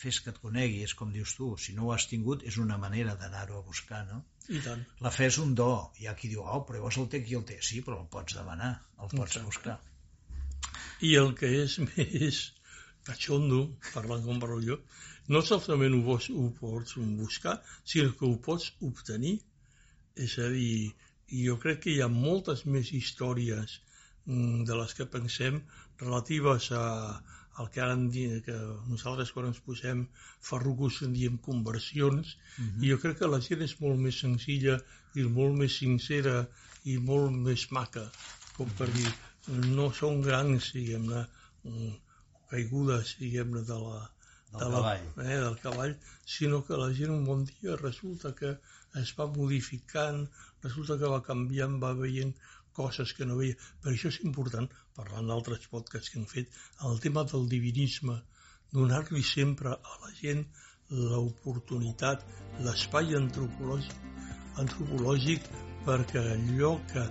fes 0.00 0.18
que 0.22 0.32
et 0.32 0.38
conegui, 0.42 0.82
és 0.86 0.94
com 0.98 1.12
dius 1.14 1.34
tu, 1.38 1.52
si 1.64 1.74
no 1.76 1.86
ho 1.86 1.92
has 1.94 2.08
tingut 2.10 2.42
és 2.48 2.58
una 2.62 2.78
manera 2.84 3.14
d'anar-ho 3.18 3.60
a 3.60 3.66
buscar, 3.66 4.02
no? 4.08 4.22
I 4.48 4.62
tant. 4.64 4.82
La 5.04 5.12
fe 5.14 5.28
és 5.30 5.38
un 5.42 5.54
do, 5.58 5.70
hi 6.00 6.08
ha 6.10 6.16
qui 6.18 6.30
diu, 6.32 6.42
oh, 6.42 6.62
però 6.66 6.80
llavors 6.80 6.98
el 7.02 7.08
té 7.12 7.22
qui 7.26 7.38
el 7.38 7.46
té, 7.48 7.60
sí, 7.62 7.82
però 7.86 8.00
el 8.00 8.08
pots 8.16 8.38
demanar, 8.38 8.72
el 8.98 9.12
pots 9.12 9.38
Exacte. 9.38 9.46
buscar. 9.50 9.78
I 11.08 11.14
el 11.20 11.32
que 11.38 11.50
és 11.62 11.78
més 11.88 12.42
cachondo, 13.06 13.62
parlant 13.92 14.26
com 14.26 14.42
parlo 14.42 14.60
jo, 14.64 14.78
no 15.28 15.42
solament 15.46 15.94
ho 15.96 16.02
pots, 16.06 16.28
ho 16.30 16.48
pots 16.58 16.98
buscar, 17.20 17.56
sinó 17.84 18.12
que 18.18 18.26
ho 18.26 18.36
pots 18.48 18.72
obtenir. 18.88 19.38
És 20.26 20.34
a 20.42 20.48
dir, 20.52 20.92
jo 21.32 21.56
crec 21.62 21.84
que 21.84 21.92
hi 21.92 22.00
ha 22.04 22.08
moltes 22.12 22.66
més 22.66 22.90
històries 22.92 23.78
mm, 24.26 24.64
de 24.68 24.76
les 24.76 24.92
que 24.98 25.06
pensem 25.14 25.62
relatives 26.02 26.68
a, 26.76 26.82
al 27.60 27.68
que 27.70 27.80
ara 27.84 27.96
que 28.46 28.56
nosaltres 28.88 29.32
quan 29.32 29.46
ens 29.50 29.60
posem 29.60 30.06
ferrucos 30.40 31.02
en 31.02 31.12
diem 31.12 31.38
conversions, 31.38 32.36
Mhm. 32.36 32.64
mm 32.64 32.70
-hmm. 32.70 32.84
i 32.84 32.90
jo 32.90 32.98
crec 32.98 33.18
que 33.18 33.28
la 33.28 33.40
gent 33.40 33.62
és 33.62 33.80
molt 33.80 33.98
més 33.98 34.18
senzilla 34.18 34.80
i 35.14 35.22
molt 35.22 35.54
més 35.54 35.72
sincera 35.76 36.48
i 36.84 36.98
molt 36.98 37.32
més 37.32 37.70
maca, 37.70 38.10
com 38.56 38.68
per 38.78 38.88
dir, 38.92 39.12
no 39.48 39.92
són 39.92 40.22
grans, 40.22 40.72
diguem-ne, 40.72 41.26
caigudes, 42.50 43.16
diguem-ne, 43.18 43.62
de 43.62 43.78
la, 43.86 44.00
Del 44.52 44.60
de 44.60 44.64
cavall. 44.64 45.04
La, 45.16 45.24
eh, 45.32 45.40
del 45.40 45.58
cavall, 45.62 45.94
sinó 46.24 46.62
que 46.66 46.76
la 46.76 46.92
gent 46.92 47.10
un 47.10 47.24
bon 47.24 47.44
dia 47.44 47.76
resulta 47.76 48.34
que 48.34 48.58
es 49.02 49.14
va 49.18 49.26
modificant, 49.26 50.26
resulta 50.62 50.98
que 51.00 51.12
va 51.14 51.22
canviant, 51.28 51.78
va 51.84 51.94
veient 51.94 52.34
coses 52.76 53.14
que 53.16 53.26
no 53.28 53.38
veia. 53.38 53.56
Per 53.82 53.92
això 53.92 54.10
és 54.12 54.20
important, 54.26 54.68
parlant 54.96 55.30
d'altres 55.30 55.68
podcasts 55.72 56.12
que 56.12 56.20
hem 56.20 56.28
fet, 56.30 56.52
el 56.90 57.00
tema 57.04 57.24
del 57.32 57.48
divinisme, 57.48 58.18
donar-li 58.72 59.22
sempre 59.22 59.74
a 59.74 59.98
la 60.04 60.12
gent 60.20 60.44
l'oportunitat, 60.92 62.24
l'espai 62.64 63.14
antropològic, 63.16 63.94
antropològic 64.60 65.48
perquè 65.86 66.24
allò 66.36 66.74
que 66.92 67.06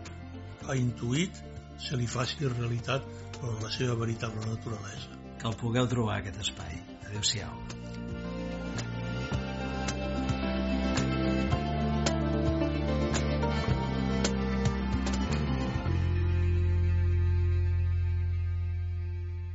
ha 0.67 0.77
intuït 0.77 1.41
se 1.81 1.97
li 1.97 2.07
faci 2.07 2.45
realitat 2.45 3.05
per 3.39 3.57
la 3.63 3.71
seva 3.73 3.97
veritable 4.05 4.45
naturalesa. 4.53 5.19
Que 5.41 5.49
el 5.49 5.57
pugueu 5.57 5.89
trobar, 5.89 6.21
aquest 6.21 6.43
espai. 6.45 6.81
Adéu-siau. 7.09 7.80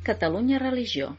Catalunya 0.07 0.61
Religió 0.61 1.19